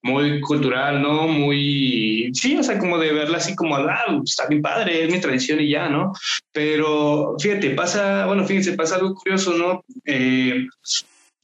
[0.02, 1.28] muy cultural, ¿no?
[1.28, 5.20] Muy, sí, o sea, como de verla así como, ah, está bien padre, es mi
[5.20, 6.12] tradición y ya, ¿no?
[6.52, 9.84] Pero fíjate, pasa, bueno, fíjense, pasa algo curioso, ¿no?
[10.04, 10.66] Eh,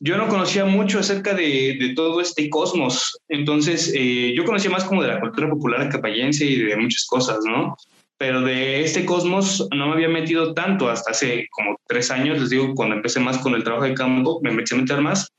[0.00, 4.84] yo no conocía mucho acerca de, de todo este cosmos, entonces eh, yo conocía más
[4.84, 7.76] como de la cultura popular acapayense y de muchas cosas, ¿no?
[8.16, 12.50] Pero de este cosmos no me había metido tanto hasta hace como tres años, les
[12.50, 15.32] digo, cuando empecé más con el trabajo de campo, me empecé a meter más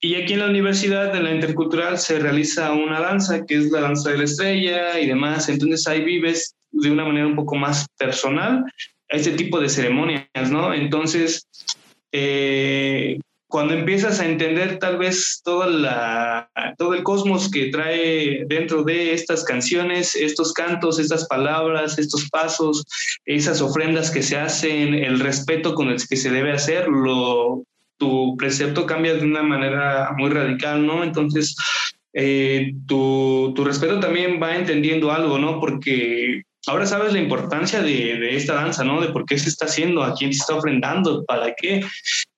[0.00, 3.80] y aquí en la universidad, en la intercultural, se realiza una danza, que es la
[3.80, 5.48] danza de la estrella y demás.
[5.48, 8.64] Entonces ahí vives de una manera un poco más personal
[9.08, 10.74] este tipo de ceremonias, ¿no?
[10.74, 11.46] Entonces,
[12.12, 18.82] eh, cuando empiezas a entender tal vez toda la, todo el cosmos que trae dentro
[18.82, 22.84] de estas canciones, estos cantos, estas palabras, estos pasos,
[23.24, 27.62] esas ofrendas que se hacen, el respeto con el que se debe hacer, lo
[27.98, 31.02] tu precepto cambia de una manera muy radical, ¿no?
[31.02, 31.56] Entonces,
[32.12, 35.60] eh, tu, tu, respeto también va entendiendo algo, ¿no?
[35.60, 39.00] Porque ahora sabes la importancia de, de, esta danza, ¿no?
[39.00, 41.80] De por qué se está haciendo, a quién se está ofrendando, para qué.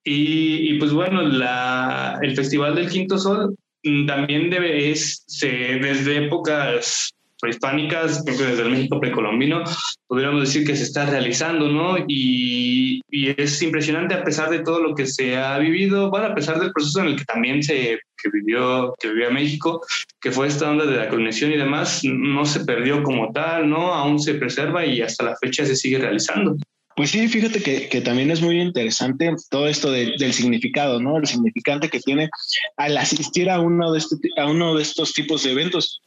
[0.05, 5.49] Y, y pues bueno, la, el Festival del Quinto Sol mm, también debe, es, se,
[5.49, 9.65] desde épocas prehispánicas, desde el México precolombino,
[10.07, 11.99] podríamos decir que se está realizando, ¿no?
[12.07, 16.35] Y, y, es impresionante a pesar de todo lo que se ha vivido, bueno, a
[16.35, 19.81] pesar del proceso en el que también se que vivió, que vivía México,
[20.21, 23.95] que fue esta onda de la colonización y demás, no se perdió como tal, ¿no?
[23.95, 26.57] Aún se preserva y hasta la fecha se sigue realizando.
[26.99, 31.17] Pues sí, fíjate que, que, también es muy interesante todo esto de, del significado, ¿no?
[31.17, 32.29] El significante que tiene
[32.77, 36.01] al asistir a uno de, este, a uno de estos tipos de eventos.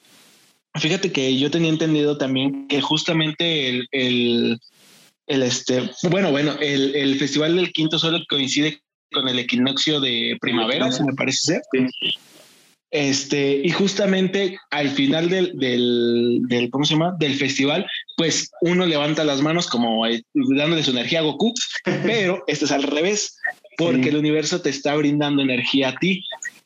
[0.75, 4.59] Fíjate que yo tenía entendido también que justamente el, el,
[5.27, 8.81] el este, bueno, bueno, el, el, Festival del Quinto Sol coincide
[9.11, 11.61] con el equinoccio de primavera, se me parece ser.
[12.91, 17.15] Este, y justamente al final del, del, del, ¿cómo se llama?
[17.19, 17.85] Del festival,
[18.17, 21.53] pues uno levanta las manos como eh, dándole su energía a Goku,
[22.03, 23.37] pero esto es al revés,
[23.77, 24.09] porque sí.
[24.09, 26.25] el universo te está brindando energía a ti.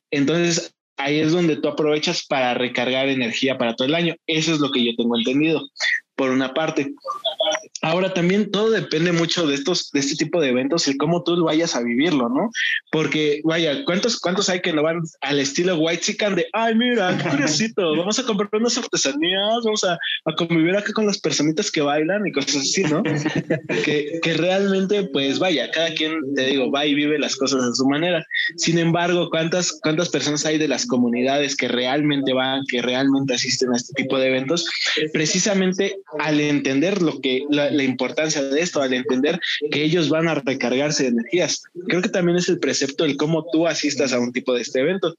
[0.09, 4.15] Entonces, ahí es donde tú aprovechas para recargar energía para todo el año.
[4.27, 5.61] Eso es lo que yo tengo entendido,
[6.15, 6.93] por una parte.
[7.81, 11.43] Ahora también todo depende mucho de estos, de este tipo de eventos, y cómo tú
[11.43, 12.49] vayas a vivirlo, ¿no?
[12.91, 17.17] Porque, vaya, ¿cuántos, cuántos hay que no van al estilo white chicken de, ay, mira,
[17.17, 21.69] qué curiosito, vamos a comprar unas artesanías, vamos a, a, convivir acá con las personitas
[21.69, 23.03] que bailan y cosas así, ¿no?
[23.85, 27.73] que, que realmente, pues vaya, cada quien, te digo, va y vive las cosas a
[27.73, 28.25] su manera.
[28.55, 33.73] Sin embargo, ¿cuántas, cuántas personas hay de las comunidades que realmente van, que realmente asisten
[33.73, 34.65] a este tipo de eventos?
[35.13, 39.39] Precisamente al entender lo que, la, la importancia de esto, al entender
[39.71, 41.63] que ellos van a recargarse de energías.
[41.87, 44.81] Creo que también es el precepto el cómo tú asistas a un tipo de este
[44.81, 45.15] evento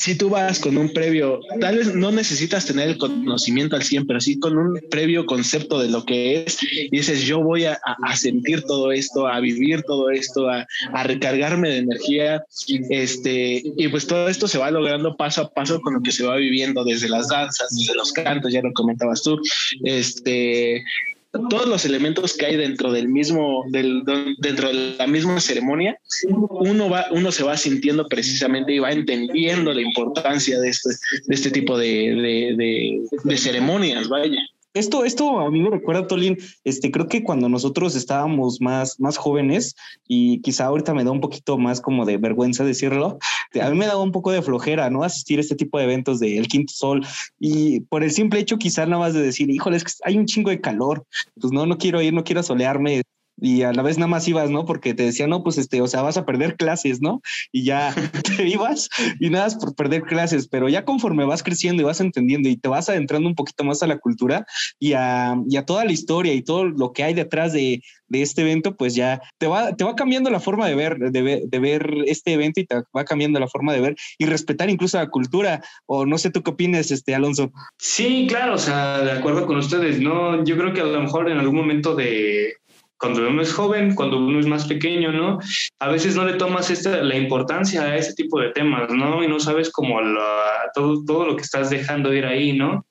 [0.00, 4.06] si tú vas con un previo, tal vez no necesitas tener el conocimiento al 100,
[4.06, 7.78] pero sí con un previo concepto de lo que es, y dices, yo voy a,
[7.84, 12.42] a sentir todo esto, a vivir todo esto, a, a, recargarme de energía,
[12.88, 16.24] este, y pues todo esto se va logrando paso a paso con lo que se
[16.24, 19.38] va viviendo desde las danzas, desde los cantos, ya lo comentabas tú,
[19.84, 20.82] este,
[21.30, 24.02] todos los elementos que hay dentro del mismo, del,
[24.38, 29.72] dentro de la misma ceremonia, uno va, uno se va sintiendo precisamente y va entendiendo
[29.72, 30.90] la importancia de este,
[31.26, 34.40] de este tipo de, de, de, de ceremonias, vaya.
[34.72, 39.16] Esto, esto a mí me recuerda, Tolín, este, creo que cuando nosotros estábamos más, más
[39.16, 39.74] jóvenes
[40.06, 43.18] y quizá ahorita me da un poquito más como de vergüenza decirlo,
[43.60, 45.02] a mí me daba un poco de flojera, ¿no?
[45.02, 47.04] Asistir a este tipo de eventos del Quinto Sol
[47.40, 50.26] y por el simple hecho quizá nada más de decir, híjole, es que hay un
[50.26, 51.04] chingo de calor,
[51.40, 53.02] pues no, no quiero ir, no quiero solearme,
[53.40, 54.64] y a la vez nada más ibas, ¿no?
[54.64, 57.22] Porque te decían, no, pues este, o sea, vas a perder clases, ¿no?
[57.52, 57.94] Y ya
[58.36, 58.88] te ibas
[59.18, 62.68] y nada por perder clases, pero ya conforme vas creciendo y vas entendiendo y te
[62.68, 64.46] vas adentrando un poquito más a la cultura
[64.78, 68.22] y a, y a toda la historia y todo lo que hay detrás de, de,
[68.22, 71.42] este evento, pues ya te va, te va cambiando la forma de ver, de ver,
[71.44, 74.98] de ver este evento y te va cambiando la forma de ver y respetar incluso
[74.98, 75.62] la cultura.
[75.86, 77.50] O no sé tú qué opinas, este, Alonso.
[77.78, 80.44] Sí, claro, o sea, de acuerdo con ustedes, ¿no?
[80.44, 82.54] Yo creo que a lo mejor en algún momento de
[83.00, 85.38] cuando uno es joven, cuando uno es más pequeño, ¿no?
[85.78, 89.24] A veces no le tomas esta, la importancia a ese tipo de temas, ¿no?
[89.24, 92.84] Y no sabes como la, todo, todo lo que estás dejando ir ahí, ¿no?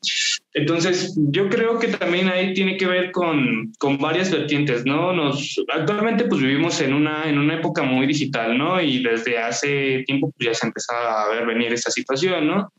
[0.53, 5.14] Entonces, yo creo que también ahí tiene que ver con, con varias vertientes, ¿no?
[5.14, 8.82] Nos, actualmente pues vivimos en una, en una época muy digital, ¿no?
[8.82, 12.74] Y desde hace tiempo pues, ya se empezaba a ver venir esta situación, ¿no?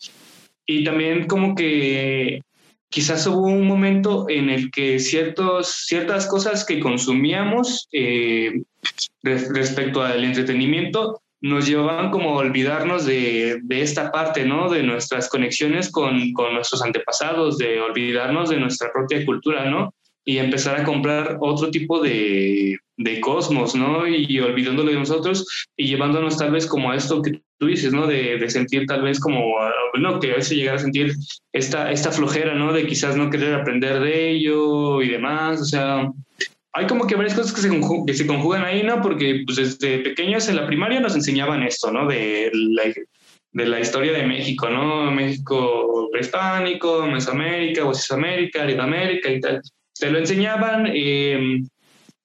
[0.66, 2.42] Y también como que
[2.90, 8.62] quizás hubo un momento en el que ciertos, ciertas cosas que consumíamos eh,
[9.22, 14.68] respecto al entretenimiento nos llevaban como a olvidarnos de, de, esta parte, ¿no?
[14.68, 19.94] De nuestras conexiones con, con, nuestros antepasados, de olvidarnos de nuestra propia cultura, ¿no?
[20.22, 24.06] Y empezar a comprar otro tipo de, de cosmos, ¿no?
[24.06, 28.06] Y olvidándolo de nosotros y llevándonos tal vez como a esto que tú dices, ¿no?
[28.06, 29.56] De, sentir tal vez como,
[29.98, 31.14] no, que a veces llegar a sentir
[31.52, 32.74] esta, esta flojera, ¿no?
[32.74, 36.10] De quizás no querer aprender de ello y demás, o sea,
[36.74, 39.00] hay como que varias cosas que se, que se conjugan ahí, ¿no?
[39.00, 42.06] Porque pues desde pequeños en la primaria nos enseñaban esto, ¿no?
[42.06, 42.82] De la,
[43.52, 45.10] de la historia de México, ¿no?
[45.10, 49.62] México prehispánico, Mesoamérica, América, Latinoamérica y tal.
[49.98, 51.62] Te lo enseñaban, eh,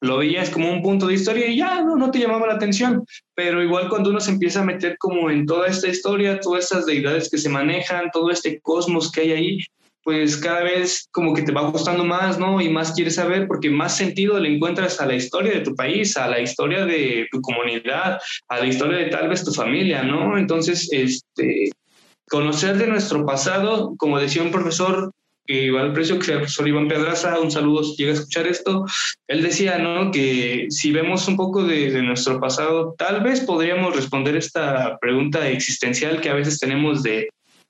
[0.06, 3.06] lo veías como un punto de historia y ya no, no te llamaba la atención.
[3.34, 6.86] Pero igual cuando uno se empieza a meter como en toda esta historia, todas estas
[6.86, 9.60] deidades que se manejan, todo este cosmos que hay ahí,
[10.06, 12.62] pues cada vez como que te va gustando más, ¿no?
[12.62, 16.16] Y más quieres saber porque más sentido le encuentras a la historia de tu país,
[16.16, 20.38] a la historia de tu comunidad, a la historia de tal vez tu familia, ¿no?
[20.38, 21.72] Entonces, este,
[22.30, 25.12] conocer de nuestro pasado, como decía un profesor,
[25.46, 28.86] que igual el precio que profesor Iván Pedraza, un saludo si llega a escuchar esto,
[29.28, 30.12] él decía, ¿no?
[30.12, 35.48] Que si vemos un poco de, de, nuestro pasado, tal vez podríamos responder esta pregunta
[35.50, 37.30] existencial que a veces tenemos de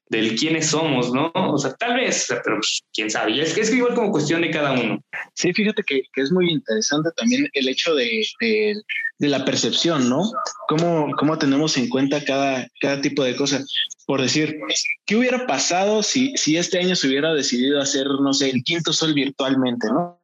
[0.10, 1.32] del quiénes somos, ¿no?
[1.34, 3.32] O sea, tal vez, pero pues, quién sabe.
[3.32, 5.02] Y es que es igual como cuestión de cada uno.
[5.34, 8.76] Sí, fíjate que, que es muy interesante también el hecho de, de,
[9.20, 10.32] de, la percepción, ¿no?
[10.68, 13.64] Cómo, cómo tenemos en cuenta cada, cada tipo de cosa.
[14.06, 14.60] Por decir,
[15.06, 18.94] ¿qué hubiera pasado si, si este año se hubiera decidido hacer, no sé, el quinto
[18.94, 20.22] sol virtualmente, ¿no?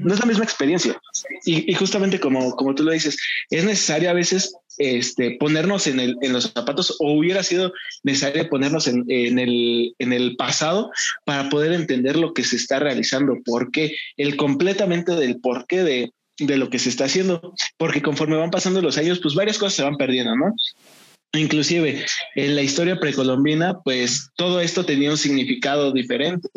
[0.00, 0.98] No es la misma experiencia.
[1.44, 3.18] Y, y, justamente como, como tú lo dices,
[3.50, 7.72] es necesario a veces este, ponernos en, el, en, los zapatos o hubiera sido
[8.04, 10.90] necesario ponernos en, en, el, en el pasado
[11.24, 16.56] para poder entender lo que se está realizando, porque el completamente del porqué de, de
[16.56, 19.82] lo que se está haciendo, porque conforme van pasando los años, pues varias cosas se
[19.82, 20.54] van perdiendo, ¿no?
[21.34, 22.06] Inclusive
[22.36, 26.48] en la historia precolombina, pues todo esto tenía un significado diferente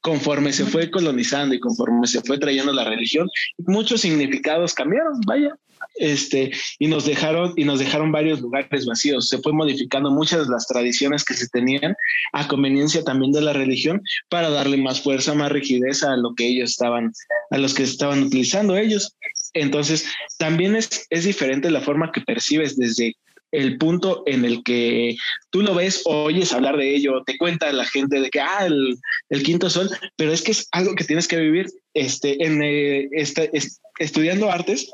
[0.00, 5.50] conforme se fue colonizando y conforme se fue trayendo la religión, muchos significados cambiaron, vaya.
[5.96, 9.28] este, y nos dejaron, y nos dejaron varios lugares vacíos.
[9.28, 11.94] Se fue modificando muchas de las tradiciones que se tenían
[12.32, 16.46] a conveniencia también de la religión para darle más fuerza, más rigidez a lo que
[16.46, 17.12] ellos estaban,
[17.50, 19.16] a los que estaban utilizando ellos.
[19.54, 20.06] Entonces,
[20.38, 23.14] también es, es diferente la forma que percibes desde
[23.56, 25.16] el punto en el que
[25.50, 29.42] tú lo ves, oyes hablar de ello, te cuenta la gente de que, ah, el,
[29.42, 31.66] quinto sol, pero es que es algo que tienes que vivir.
[31.94, 33.50] Este, en eh, este,
[33.98, 34.90] estudiando artes,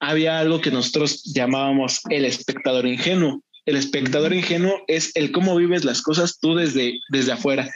[0.00, 3.42] había algo que nosotros llamábamos el espectador ingenuo.
[3.64, 7.70] El espectador ingenuo es el cómo vives las cosas tú desde, desde afuera.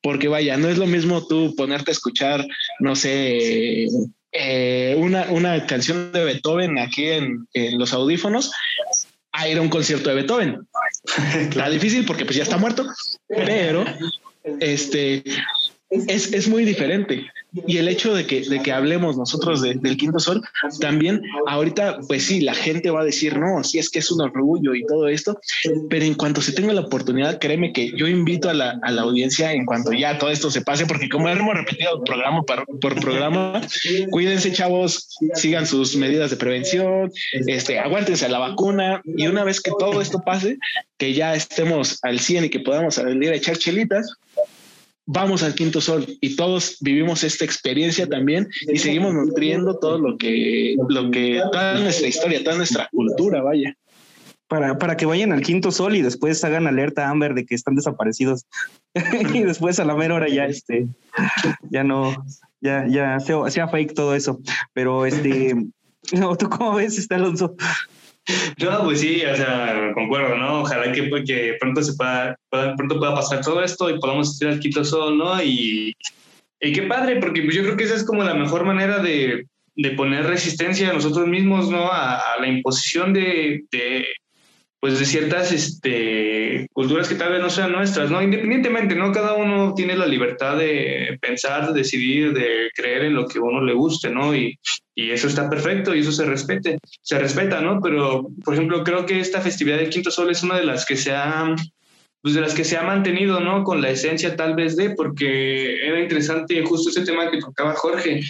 [0.00, 2.46] Porque vaya, no es lo mismo tú ponerte a escuchar,
[2.80, 3.86] no sé,
[4.32, 8.50] eh, una, una, canción de Beethoven aquí en, en, los audífonos
[9.34, 10.66] a ir a un concierto de Beethoven.
[11.34, 12.86] Está difícil porque pues ya está muerto,
[13.28, 13.84] pero
[14.60, 15.22] este
[15.90, 17.26] es, es muy diferente.
[17.66, 20.42] Y el hecho de que, de que hablemos nosotros del quinto sol,
[20.80, 24.20] también ahorita, pues sí, la gente va a decir, no, sí es que es un
[24.20, 25.38] orgullo y todo esto,
[25.88, 29.02] pero en cuanto se tenga la oportunidad, créeme que yo invito a la, a la
[29.02, 33.00] audiencia en cuanto ya todo esto se pase, porque como hemos repetido programa por, por
[33.00, 33.60] programa,
[34.10, 37.10] cuídense chavos, sigan sus medidas de prevención,
[37.46, 40.58] este, aguántense a la vacuna y una vez que todo esto pase,
[40.98, 44.18] que ya estemos al 100 y que podamos salir a echar chelitas,
[45.06, 50.16] vamos al quinto sol y todos vivimos esta experiencia también y seguimos nutriendo todo lo
[50.16, 53.74] que, lo que, toda nuestra historia, toda nuestra cultura, vaya.
[54.46, 57.74] Para, para que vayan al quinto sol y después hagan alerta Amber de que están
[57.74, 58.44] desaparecidos
[59.34, 60.86] y después a la mera hora ya este
[61.70, 62.24] ya no
[62.60, 64.40] ya ya sea, sea fake todo eso
[64.74, 65.56] pero este
[66.38, 67.56] ¿tú cómo ves está Alonso?
[68.58, 70.62] No, pues sí, o sea, concuerdo, ¿no?
[70.62, 74.60] Ojalá que, que pronto se pueda, pronto pueda pasar todo esto y podamos ir al
[74.60, 75.42] Quito Sol, ¿no?
[75.42, 75.94] Y,
[76.60, 79.46] y qué padre, porque pues yo creo que esa es como la mejor manera de,
[79.76, 81.84] de poner resistencia a nosotros mismos, ¿no?
[81.84, 84.06] A, a la imposición de, de,
[84.80, 88.22] pues de ciertas este, culturas que tal vez no sean nuestras, ¿no?
[88.22, 89.12] Independientemente, ¿no?
[89.12, 93.42] Cada uno tiene la libertad de pensar, de decidir, de creer en lo que a
[93.42, 94.34] uno le guste, ¿no?
[94.34, 94.58] Y,
[94.94, 97.80] y eso está perfecto y eso se respete, se respeta, ¿no?
[97.80, 100.96] Pero, por ejemplo, creo que esta festividad del Quinto Sol es una de las que
[100.96, 101.54] se ha,
[102.22, 103.64] pues de las que se ha mantenido, ¿no?
[103.64, 108.20] Con la esencia tal vez de, porque era interesante justo ese tema que tocaba Jorge,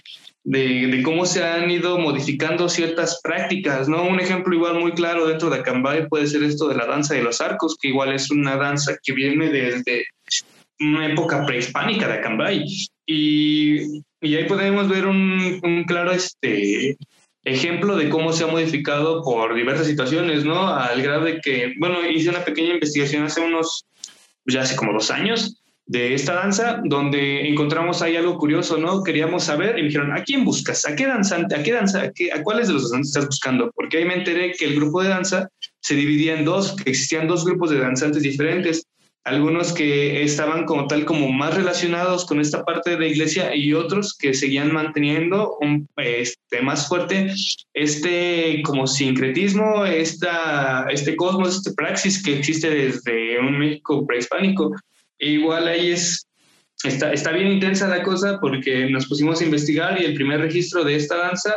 [0.45, 4.05] de, cómo se han ido modificando ciertas prácticas, ¿no?
[4.05, 7.23] Un ejemplo igual muy claro dentro de Acambay puede ser esto de la danza de
[7.23, 10.07] los arcos, que igual es una danza que viene desde
[10.81, 12.65] una época prehispánica de Acambay.
[13.07, 16.97] Y, y ahí podemos ver un, un, claro este,
[17.45, 20.69] ejemplo de cómo se ha modificado por diversas situaciones, ¿no?
[20.69, 23.85] Al grado de que, bueno, hice una pequeña investigación hace unos,
[24.47, 29.03] ya hace como dos años, de esta danza, donde encontramos ahí algo curioso, ¿no?
[29.03, 30.87] Queríamos saber y me dijeron, ¿a quién buscas?
[30.87, 31.55] ¿A qué danzante?
[31.55, 32.03] ¿A qué danza?
[32.03, 33.71] ¿A, qué, a cuáles de los danzantes estás buscando?
[33.75, 35.49] Porque ahí me enteré que el grupo de danza
[35.81, 38.87] se dividía en dos, que existían dos grupos de danzantes diferentes.
[39.25, 43.73] Algunos que estaban como tal como más relacionados con esta parte de la iglesia y
[43.73, 47.33] otros que seguían manteniendo un, este, más fuerte
[47.73, 54.75] este como sincretismo, esta, este cosmos, este praxis que existe desde un México prehispánico
[55.19, 56.27] igual ahí es,
[56.83, 60.85] está, está bien intensa la cosa porque nos pusimos a investigar y el primer registro
[60.85, 61.55] de esta danza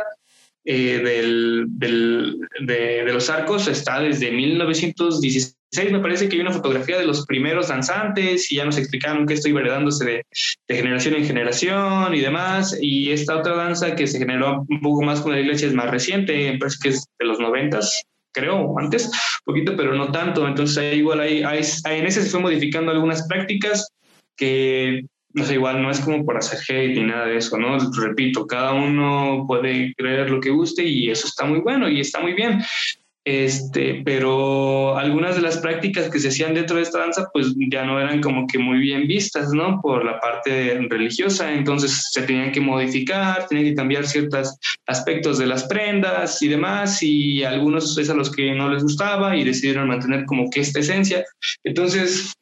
[0.64, 5.57] eh, del, del, de, de, los arcos está desde 1916.
[5.76, 9.34] Me parece que hay una fotografía de los primeros danzantes y ya nos explicaron que
[9.34, 10.26] esto iba heredándose de,
[10.66, 12.76] de, generación en generación y demás.
[12.80, 15.90] Y esta otra danza que se generó un poco más con la iglesia es más
[15.90, 18.02] reciente, parece que es de los noventas,
[18.32, 19.12] creo, antes, un
[19.44, 20.48] poquito, pero no tanto.
[20.48, 23.88] Entonces, ahí igual hay, hay, en ese se fue modificando algunas prácticas
[24.36, 25.04] que,
[25.34, 27.76] no sé, igual no es como por hacer hate ni nada de eso, ¿no?
[27.90, 32.20] Repito, cada uno puede creer lo que guste y eso está muy bueno y está
[32.20, 32.62] muy bien.
[33.30, 37.84] Este, pero algunas de las prácticas que se hacían dentro de esta danza pues ya
[37.84, 39.82] no eran como que muy bien vistas, ¿no?
[39.82, 44.56] Por la parte religiosa, entonces se tenían que modificar, tenían que cambiar ciertos
[44.86, 49.36] aspectos de las prendas y demás, y algunos es a los que no les gustaba
[49.36, 51.22] y decidieron mantener como que esta esencia.
[51.64, 52.32] Entonces,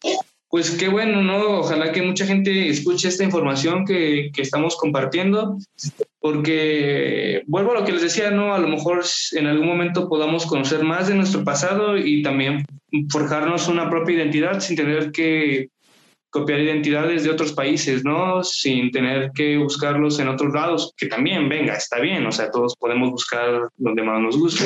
[0.49, 1.63] pues qué bueno, ¿no?
[1.63, 5.59] Ojalá que mucha gente escuche esta información que, que, estamos compartiendo,
[6.27, 8.53] porque vuelvo a lo que les decía, ¿no?
[8.53, 12.67] A lo mejor en algún momento podamos conocer más de nuestro pasado y también
[13.11, 15.69] forjarnos una propia identidad sin tener que
[16.29, 18.43] copiar identidades de otros países, ¿no?
[18.43, 22.75] Sin tener que buscarlos en otros lados, que también, venga, está bien, o sea, todos
[22.77, 24.65] podemos buscar donde más nos guste,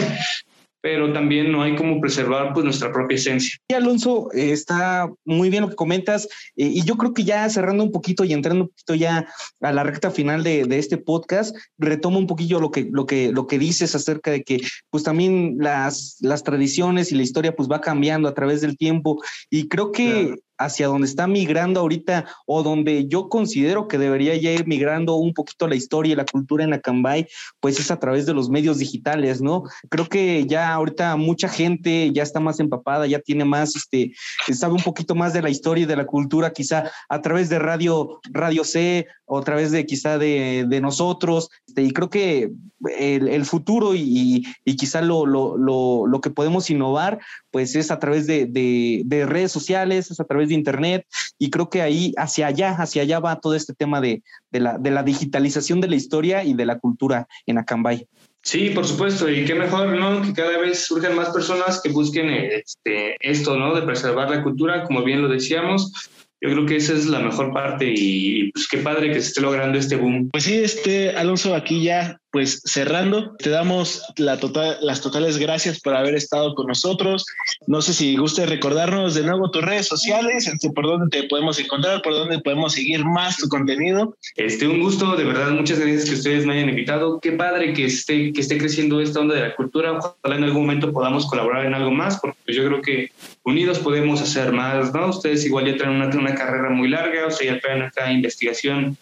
[0.81, 3.59] pero también no hay como preservar pues nuestra propia esencia.
[3.69, 7.49] Y Alonso, eh, está muy bien lo que comentas eh, y yo creo que ya
[7.49, 9.27] cerrando un poquito y entrando un poquito ya
[9.61, 13.33] a la recta final de, de, este podcast, retomo un poquillo lo que, lo, que,
[13.33, 14.61] lo que dices acerca de que
[14.91, 19.23] pues también las, las tradiciones y la historia pues va cambiando a través del tiempo
[19.51, 24.37] y creo que claro hacia donde está migrando ahorita o donde yo considero que debería
[24.37, 27.27] ya ir migrando un poquito la historia y la cultura en Acambay,
[27.61, 29.65] pues es a través de los medios digitales, ¿no?
[29.89, 34.13] Creo que ya ahorita mucha gente ya está más empapada, ya tiene más, este,
[34.53, 37.59] sabe un poquito más de la historia y de la cultura, quizá a través de
[37.59, 42.51] Radio, Radio C o a través de quizá de, de nosotros, este, y creo que
[42.99, 47.91] el, el futuro y, y, quizá lo, lo, lo, lo, que podemos innovar, pues es
[47.91, 51.07] a través de, de, de redes sociales, es a través de Internet
[51.39, 54.79] y creo que ahí hacia allá, hacia allá va todo este tema de, de, la,
[54.79, 58.07] de la digitalización de la historia y de la cultura en Acambay.
[58.43, 60.23] Sí, por supuesto, y qué mejor, ¿no?
[60.23, 63.75] Que cada vez surjan más personas que busquen este, esto, ¿no?
[63.75, 65.93] De preservar la cultura, como bien lo decíamos,
[66.41, 69.41] yo creo que esa es la mejor parte y pues qué padre que se esté
[69.43, 70.31] logrando este boom.
[70.33, 75.81] Pues sí, este Alonso, aquí ya pues cerrando, te damos la total, las totales gracias
[75.81, 77.27] por haber estado con nosotros.
[77.67, 81.59] No sé si guste recordarnos de nuevo tus redes sociales, este, por dónde te podemos
[81.59, 84.17] encontrar, por dónde podemos seguir más tu contenido.
[84.37, 87.21] Este, un gusto, de verdad, muchas gracias que ustedes me hayan invitado.
[87.21, 89.93] Qué padre que esté, que esté creciendo esta onda de la cultura.
[89.93, 93.11] Ojalá en algún momento podamos colaborar en algo más, porque yo creo que
[93.43, 95.09] unidos podemos hacer más, ¿no?
[95.09, 98.97] Ustedes igual ya traen una, una carrera muy larga, o sea, ya traen esta investigación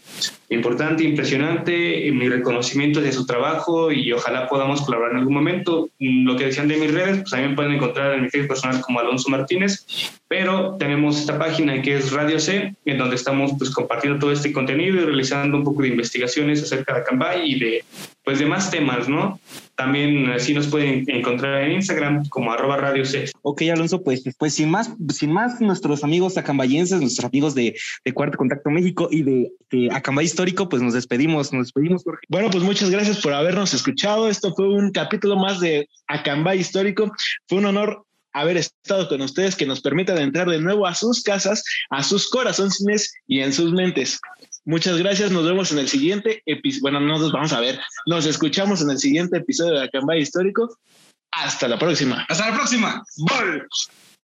[0.51, 5.90] importante, impresionante, mi reconocimiento de su trabajo y ojalá podamos colaborar en algún momento.
[5.99, 9.01] Lo que decían de mis redes, pues también pueden encontrar en mi Facebook personal como
[9.01, 9.84] Alonso Martínez,
[10.26, 14.53] pero tenemos esta página que es Radio C, en donde estamos pues compartiendo todo este
[14.53, 17.84] contenido y realizando un poco de investigaciones acerca de Cambay y de
[18.29, 19.41] pues de más temas, ¿no?
[19.74, 23.24] También así nos pueden encontrar en Instagram como arroba radio C.
[23.41, 27.74] Ok, Alonso, pues, pues sin más, sin más, nuestros amigos acambayenses, nuestros amigos de,
[28.05, 32.26] de Cuarto Contacto México y de, de Acambay Histórico, pues nos despedimos, nos despedimos, Jorge.
[32.29, 34.29] Bueno, pues muchas gracias por habernos escuchado.
[34.29, 37.11] Esto fue un capítulo más de Acambay Histórico.
[37.47, 38.05] Fue un honor
[38.35, 42.29] haber estado con ustedes que nos permitan entrar de nuevo a sus casas, a sus
[42.29, 44.20] corazones y en sus mentes.
[44.69, 46.83] Muchas gracias, nos vemos en el siguiente episodio.
[46.83, 50.77] Bueno, no nos vamos a ver, nos escuchamos en el siguiente episodio de Acambay Histórico.
[51.31, 52.27] Hasta la próxima.
[52.29, 53.03] Hasta la próxima.
[53.16, 53.62] Bye.